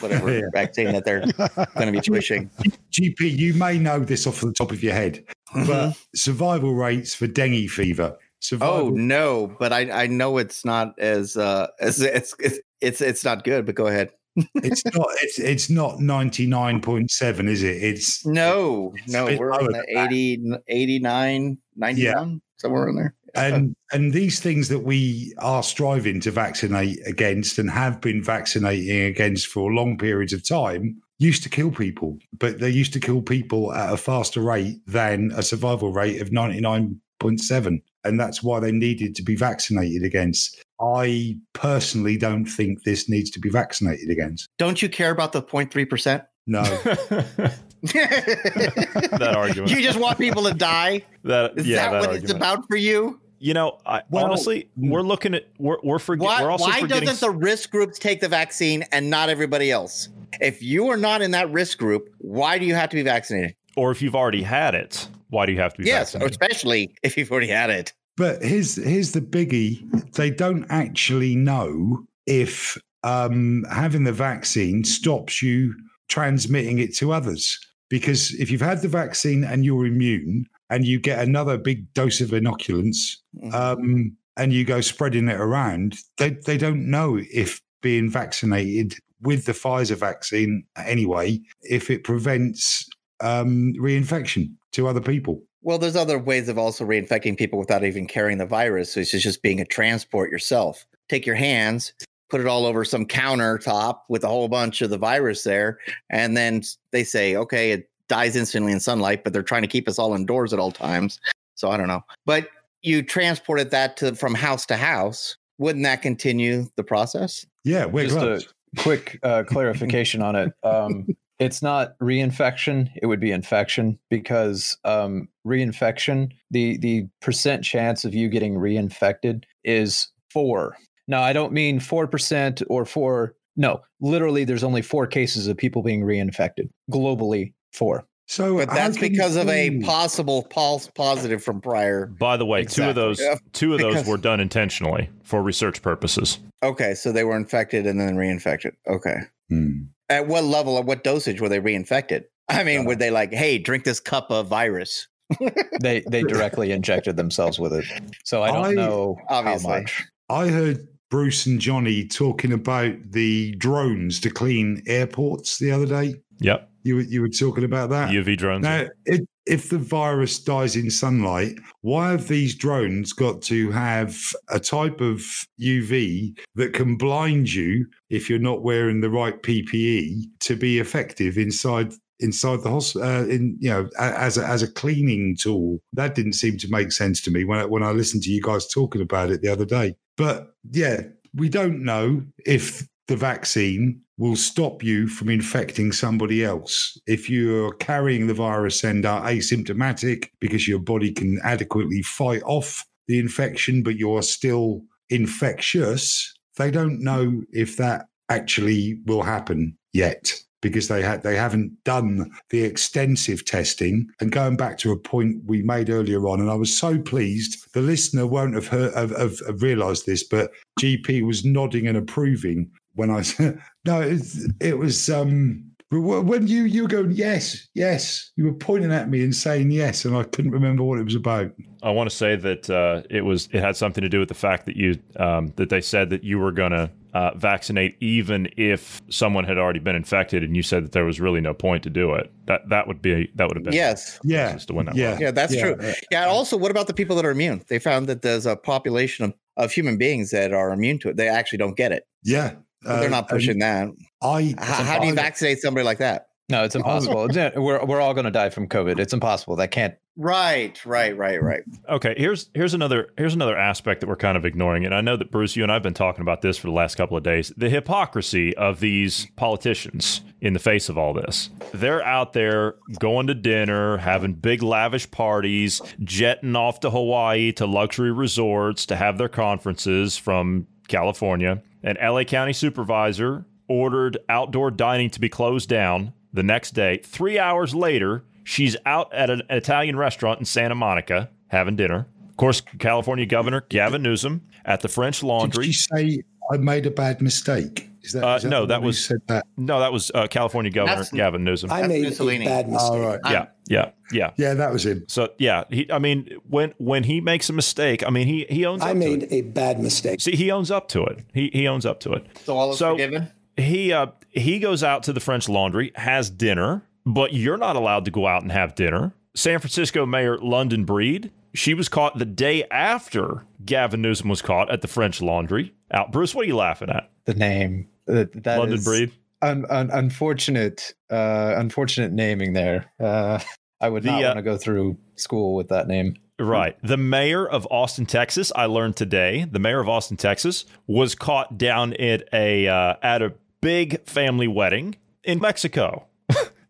[0.00, 0.42] whatever Yeah.
[0.52, 2.50] vaccine that they're going to be pushing.
[2.92, 5.24] GP, you may know this off the top of your head,
[5.54, 5.90] but mm-hmm.
[6.14, 8.16] survival rates for dengue fever.
[8.40, 13.00] Survival Oh no, but I I know it's not as uh as it's it's it's,
[13.00, 13.66] it's not good.
[13.66, 14.10] But go ahead.
[14.54, 19.84] it's not it's it's not 99.7 is it it's No, It's no, we're on the
[19.98, 23.14] 80, 89, 91, somewhere in there.
[23.34, 29.02] and and these things that we are striving to vaccinate against and have been vaccinating
[29.02, 33.22] against for long periods of time used to kill people but they used to kill
[33.22, 38.72] people at a faster rate than a survival rate of 99.7 and that's why they
[38.72, 44.48] needed to be vaccinated against i personally don't think this needs to be vaccinated against
[44.58, 46.26] Don't you care about the 0.3%?
[46.46, 46.62] no
[47.82, 49.70] that argument.
[49.70, 51.02] You just want people to die?
[51.24, 52.24] that Is yeah, that, that what argument.
[52.24, 53.18] it's about for you?
[53.38, 54.90] You know, I, Well, honestly, mm.
[54.90, 57.08] we're looking at we're we're forget, Why, we're also why forgetting.
[57.08, 60.10] doesn't the risk groups take the vaccine and not everybody else?
[60.40, 63.54] If you are not in that risk group, why do you have to be vaccinated?
[63.76, 66.30] or if you've already had it, why do you have to be Yes, vaccinated?
[66.32, 67.92] especially if you've already had it.
[68.16, 69.80] But here's here's the biggie:
[70.12, 75.74] they don't actually know if um, having the vaccine stops you
[76.08, 77.58] transmitting it to others.
[77.88, 82.20] Because if you've had the vaccine and you're immune, and you get another big dose
[82.20, 83.52] of inoculants, Mhm.
[83.54, 89.44] um, and you go spreading it around, they they don't know if being vaccinated with
[89.46, 92.86] the Pfizer vaccine anyway, if it prevents
[93.20, 95.42] um, reinfection to other people.
[95.62, 98.92] Well, there's other ways of also reinfecting people without even carrying the virus.
[98.92, 100.86] So it's just being a transport yourself.
[101.08, 101.92] Take your hands,
[102.30, 106.36] put it all over some countertop with a whole bunch of the virus there, and
[106.36, 106.62] then
[106.92, 110.14] they say, okay, it dies instantly in sunlight, but they're trying to keep us all
[110.14, 111.20] indoors at all times.
[111.54, 112.02] So I don't know.
[112.24, 112.48] But
[112.82, 115.36] you transported that to from house to house.
[115.58, 117.44] Wouldn't that continue the process?
[117.64, 118.54] Yeah, we're Just gloves.
[118.78, 120.52] a quick uh, clarification on it.
[120.62, 121.06] Um,
[121.40, 128.14] it's not reinfection; it would be infection because um, reinfection, the the percent chance of
[128.14, 130.76] you getting reinfected is four.
[131.08, 133.34] Now, I don't mean four percent or four.
[133.56, 137.54] No, literally, there's only four cases of people being reinfected globally.
[137.72, 138.04] Four.
[138.26, 142.06] So, But that's because of a possible false positive from prior.
[142.06, 145.82] By the way, two of those Yeah, two of those were done intentionally for research
[145.82, 146.38] purposes.
[146.62, 148.72] Okay, so they were infected and then reinfected.
[148.86, 149.16] Okay.
[149.48, 149.80] Hmm.
[150.10, 152.24] At what level, at what dosage were they reinfected?
[152.50, 155.06] I mean, Uh, were they like, hey, drink this cup of virus?
[155.80, 157.86] They they directly injected themselves with it.
[158.24, 159.70] So I don't I- know Obviously.
[159.72, 160.04] how much.
[160.28, 166.16] I heard Bruce and Johnny talking about the drones to clean airports the other day.
[166.40, 168.10] Yep, You were, you were talking about that.
[168.10, 168.62] UV drones.
[168.64, 174.16] Now, if, if the virus dies in sunlight, why have these drones got to have
[174.48, 175.24] a type of
[175.60, 181.38] UV that can blind you if you're not wearing the right PPE to be effective
[181.38, 183.08] inside inside the hospital?
[183.08, 186.92] Uh, in you know, as a, as a cleaning tool, that didn't seem to make
[186.92, 189.48] sense to me when I, when I listened to you guys talking about it the
[189.48, 189.96] other day.
[190.16, 191.02] But yeah,
[191.34, 196.96] we don't know if the vaccine will stop you from infecting somebody else.
[197.08, 202.86] If you're carrying the virus and are asymptomatic because your body can adequately fight off
[203.08, 210.32] the infection, but you're still infectious, they don't know if that actually will happen yet
[210.62, 215.42] because they had they haven't done the extensive testing and going back to a point
[215.46, 219.10] we made earlier on and I was so pleased the listener won't have heard have,
[219.16, 222.70] have, have realized this but GP was nodding and approving
[223.00, 224.22] when I said no it,
[224.60, 229.24] it was um when you you were going yes yes you were pointing at me
[229.24, 231.50] and saying yes and I couldn't remember what it was about
[231.82, 234.34] I want to say that uh, it was it had something to do with the
[234.34, 238.48] fact that you um, that they said that you were going to uh, vaccinate even
[238.58, 241.82] if someone had already been infected, and you said that there was really no point
[241.84, 242.30] to do it.
[242.46, 244.20] That that would be that would have been Yes.
[244.22, 245.20] yeah as to when that yeah was.
[245.20, 245.62] Yeah, that's Yeah.
[245.62, 245.76] true.
[246.12, 246.22] Yeah.
[246.22, 247.62] and Also, what about the people that are immune?
[247.70, 251.16] They found that there's a population of, of human beings that are immune to it.
[251.16, 252.02] They actually don't get it.
[252.22, 253.84] yeah But they're Uh, not pushing that.
[253.84, 256.26] and I H- how do you vaccinate somebody like that?
[256.48, 257.28] No, it's impossible.
[257.56, 258.98] We're we're all going to die from COVID.
[258.98, 259.54] It's impossible.
[259.56, 259.94] That can't.
[260.16, 261.62] Right, right, right, right.
[261.88, 265.16] Okay, here's here's another here's another aspect that we're kind of ignoring, and I know
[265.16, 267.52] that Bruce, you and I've been talking about this for the last couple of days.
[267.56, 271.50] The hypocrisy of these politicians in the face of all this.
[271.72, 277.66] They're out there going to dinner, having big lavish parties, jetting off to Hawaii to
[277.66, 281.62] luxury resorts to have their conferences from California.
[281.82, 286.98] An LA County supervisor ordered outdoor dining to be closed down the next day.
[287.04, 292.06] Three hours later, she's out at an Italian restaurant in Santa Monica having dinner.
[292.28, 295.66] Of course, California Governor Gavin Newsom at the French Laundry.
[295.66, 296.22] Did you say
[296.52, 297.89] I made a bad mistake?
[298.02, 299.44] Is that, Uh, is no, that was- said that.
[299.56, 301.70] no, that was uh, California Governor That's- Gavin Newsom.
[301.70, 302.46] I That's made Mussolini.
[302.46, 302.90] a bad mistake.
[302.90, 303.20] All right.
[303.26, 304.30] yeah, yeah, yeah.
[304.36, 305.04] Yeah, that was him.
[305.08, 308.64] So yeah, he, I mean, when when he makes a mistake, I mean, he he
[308.64, 308.82] owns.
[308.82, 309.32] I up made To it.
[309.32, 310.20] a bad mistake.
[310.20, 311.20] See, he owns up to it.
[311.34, 312.26] He he owns up to it.
[312.44, 313.28] So all is So- forgiven.
[313.56, 318.04] he uh he goes out to the French Laundry, has dinner, but you're not allowed
[318.06, 319.12] to go out and have dinner.
[319.34, 324.70] San Francisco Mayor London Breed, she was caught the day after Gavin Newsom was caught
[324.70, 325.72] at the French Laundry.
[325.92, 327.10] Out, Bruce, what are you laughing at?
[327.26, 329.12] The name uh, that London Breed.
[329.42, 332.92] Un, un, unfortunate, uh, unfortunate naming there.
[333.00, 333.38] Uh,
[333.80, 336.16] I would The, not uh, want to go through school with that name.
[336.38, 336.76] Right.
[336.82, 341.58] The mayor of Austin, Texas, I learned today, the mayor of Austin, Texas, was caught
[341.58, 346.06] down at a uh, at a big family wedding in Mexico.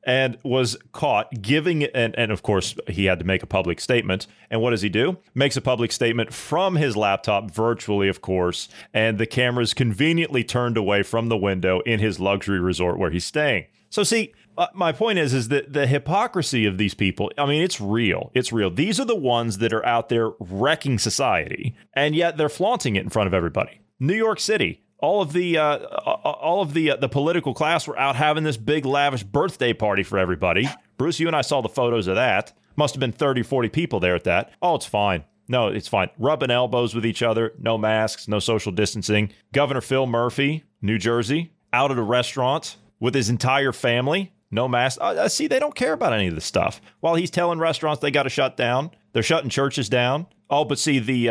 [0.05, 4.27] And was caught giving, and, and of course, he had to make a public statement.
[4.51, 5.19] And what does he do?
[5.35, 8.69] Makes a public statement from his laptop, virtually, of course.
[8.95, 13.27] And the camera's conveniently turned away from the window in his luxury resort where he's
[13.27, 13.67] staying.
[13.91, 17.31] So, see, uh, my point is, is that the hypocrisy of these people.
[17.37, 18.31] I mean, it's real.
[18.35, 18.71] It's real.
[18.71, 23.03] These are the ones that are out there wrecking society, and yet they're flaunting it
[23.03, 23.81] in front of everybody.
[23.99, 24.83] New York City.
[25.01, 28.57] All of the uh, all of the uh, the political class were out having this
[28.57, 30.69] big lavish birthday party for everybody.
[30.99, 32.53] Bruce, you and I saw the photos of that.
[32.77, 34.53] Must have been 30, 40 people there at that.
[34.63, 35.25] Oh, it's fine.
[35.49, 36.11] No, it's fine.
[36.19, 39.33] Rubbing elbows with each other, no masks, no social distancing.
[39.53, 44.99] Governor Phil Murphy, New Jersey, out at a restaurant with his entire family, no mask.
[45.01, 46.81] Uh, see, they don't care about any of this stuff.
[47.01, 50.27] While he's telling restaurants they got to shut down, they're shutting churches down.
[50.49, 51.31] Oh, but see, the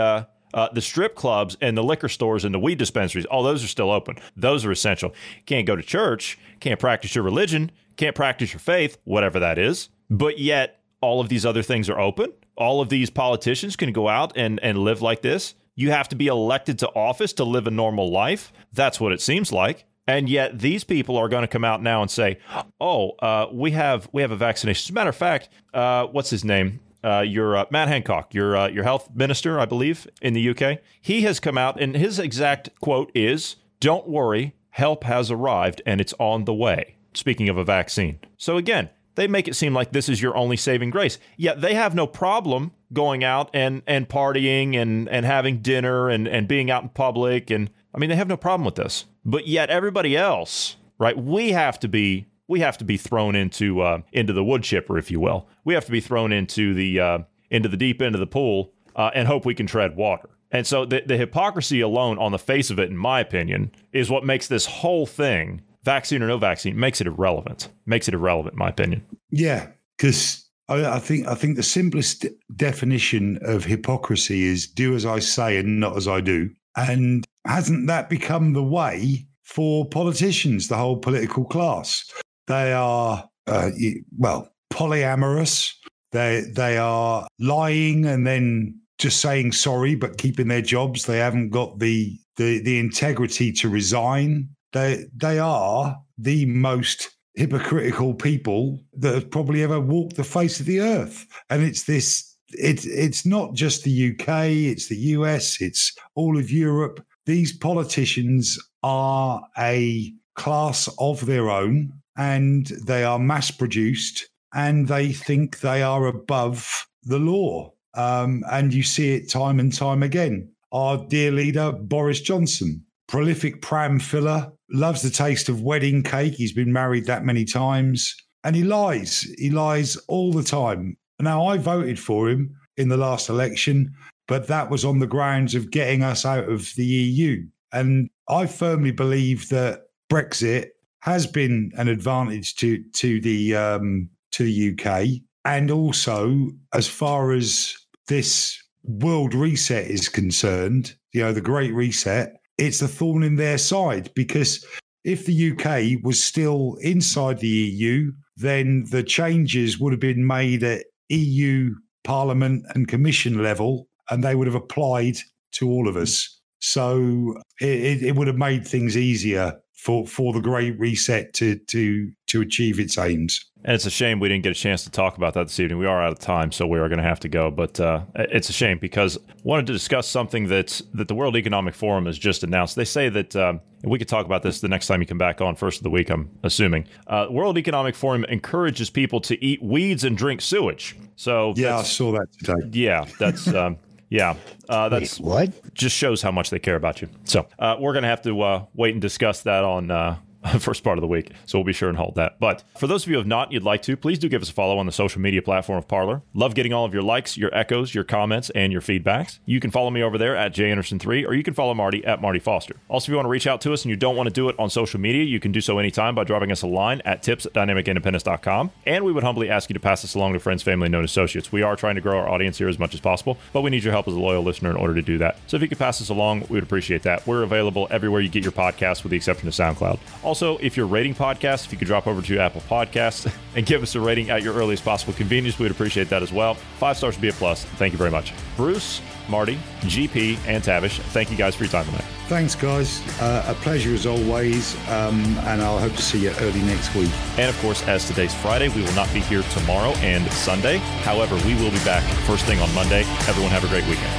[0.53, 3.67] uh, the strip clubs and the liquor stores and the weed dispensaries, all those are
[3.67, 4.15] still open.
[4.35, 5.13] Those are essential.
[5.45, 9.89] Can't go to church, can't practice your religion, can't practice your faith, whatever that is.
[10.09, 12.33] But yet, all of these other things are open.
[12.55, 15.55] All of these politicians can go out and, and live like this.
[15.75, 18.51] You have to be elected to office to live a normal life.
[18.73, 19.85] That's what it seems like.
[20.07, 22.39] And yet, these people are going to come out now and say,
[22.81, 26.31] "Oh, uh, we have we have a vaccination." As a matter of fact, uh, what's
[26.31, 26.79] his name?
[27.03, 30.79] Uh, your uh, Matt Hancock, your uh, your health minister, I believe, in the UK.
[31.01, 36.01] He has come out, and his exact quote is, "Don't worry, help has arrived, and
[36.01, 39.91] it's on the way." Speaking of a vaccine, so again, they make it seem like
[39.91, 41.17] this is your only saving grace.
[41.35, 46.27] Yet they have no problem going out and and partying and and having dinner and
[46.27, 49.05] and being out in public, and I mean they have no problem with this.
[49.25, 51.17] But yet everybody else, right?
[51.17, 54.97] We have to be we have to be thrown into uh, into the wood chipper,
[54.97, 55.47] if you will.
[55.63, 57.19] We have to be thrown into the uh,
[57.49, 60.29] into the deep end of the pool uh, and hope we can tread water.
[60.51, 64.09] And so the, the hypocrisy alone, on the face of it, in my opinion, is
[64.09, 67.69] what makes this whole thing, vaccine or no vaccine, makes it irrelevant.
[67.85, 69.05] Makes it irrelevant, in my opinion.
[69.29, 72.25] Yeah, because I, I think I think the simplest
[72.55, 76.49] definition of hypocrisy is do as I say and not as I do.
[76.75, 82.11] And hasn't that become the way for politicians, the whole political class?
[82.49, 83.69] They are, uh,
[84.17, 85.71] well, polyamorous.
[86.11, 91.05] They they are lying and then just saying sorry, but keeping their jobs.
[91.05, 94.49] They haven't got the the the integrity to resign.
[94.73, 100.65] They they are the most hypocritical people that have probably ever walked the face of
[100.65, 101.27] the earth.
[101.51, 102.35] And it's this.
[102.49, 104.47] It's it's not just the UK.
[104.71, 105.61] It's the US.
[105.61, 107.05] It's all of Europe.
[107.27, 115.13] These politicians are a class of their own and they are mass produced and they
[115.13, 117.71] think they are above the law.
[117.95, 120.51] Um, and you see it time and time again.
[120.73, 126.33] Our dear leader, Boris Johnson, prolific pram filler, loves the taste of wedding cake.
[126.33, 129.21] He's been married that many times and he lies.
[129.37, 130.97] He lies all the time.
[131.21, 133.93] Now, I voted for him in the last election,
[134.27, 137.45] but that was on the grounds of getting us out of the EU.
[137.71, 140.69] And I firmly believe that Brexit
[141.01, 147.31] has been an advantage to to the um, to the UK, and also as far
[147.31, 147.75] as
[148.07, 153.57] this world reset is concerned, you know, the Great Reset, it's a thorn in their
[153.57, 154.65] side because
[155.03, 160.63] if the UK was still inside the EU, then the changes would have been made
[160.63, 161.73] at EU
[162.03, 165.17] Parliament and Commission level, and they would have applied
[165.53, 166.39] to all of us.
[166.59, 172.11] So it, it would have made things easier for for the great reset to to
[172.27, 173.45] to achieve its aims.
[173.63, 175.79] And it's a shame we didn't get a chance to talk about that this evening.
[175.79, 177.51] We are out of time, so we are going to have to go.
[177.51, 181.35] But uh, it's a shame because I wanted to discuss something that that the World
[181.35, 182.75] Economic Forum has just announced.
[182.75, 185.39] They say that um, we could talk about this the next time you come back
[185.41, 186.09] on, first of the week.
[186.09, 186.85] I'm assuming.
[187.07, 190.97] Uh, World Economic Forum encourages people to eat weeds and drink sewage.
[191.15, 192.69] So yeah, I saw that today.
[192.71, 193.47] Yeah, that's.
[193.47, 193.77] Um,
[194.09, 194.35] yeah,
[194.67, 195.73] uh, that's Wait, what?
[195.73, 197.09] Just shows how much they care about you.
[197.25, 200.17] So uh, we're gonna have to uh, wait and discuss that on uh,
[200.59, 201.31] first part of the week.
[201.45, 202.39] So we'll be sure and hold that.
[202.39, 204.49] But for those of you who have not, you'd like to, please do give us
[204.49, 206.21] a follow on the social media platform of Parler.
[206.33, 209.39] Love getting all of your likes, your echoes, your comments, and your feedbacks.
[209.45, 212.39] You can follow me over there at janderson3, or you can follow Marty at Marty
[212.39, 212.75] Foster.
[212.87, 214.49] Also, if you want to reach out to us and you don't want to do
[214.49, 217.21] it on social media, you can do so anytime by dropping us a line at
[217.21, 218.71] tips at dynamicindependence.com.
[218.85, 221.03] And we would humbly ask you to pass this along to friends, family, and known
[221.03, 221.51] associates.
[221.51, 223.83] We are trying to grow our audience here as much as possible, but we need
[223.83, 225.37] your help as a loyal listener in order to do that.
[225.47, 227.25] So if you could pass this along, we would appreciate that.
[227.27, 229.99] We're available everywhere you get your podcasts with the exception of SoundCloud.
[230.29, 233.81] Also, if you're rating podcasts, if you could drop over to Apple Podcasts and give
[233.81, 236.53] us a rating at your earliest possible convenience, we'd appreciate that as well.
[236.53, 237.65] Five stars would be a plus.
[237.65, 238.31] Thank you very much.
[238.55, 242.05] Bruce, Marty, GP, and Tavish, thank you guys for your time tonight.
[242.27, 243.01] Thanks, guys.
[243.19, 247.09] Uh, a pleasure as always, um, and I'll hope to see you early next week.
[247.39, 250.77] And of course, as today's Friday, we will not be here tomorrow and Sunday.
[251.01, 253.01] However, we will be back first thing on Monday.
[253.27, 254.13] Everyone have a great weekend.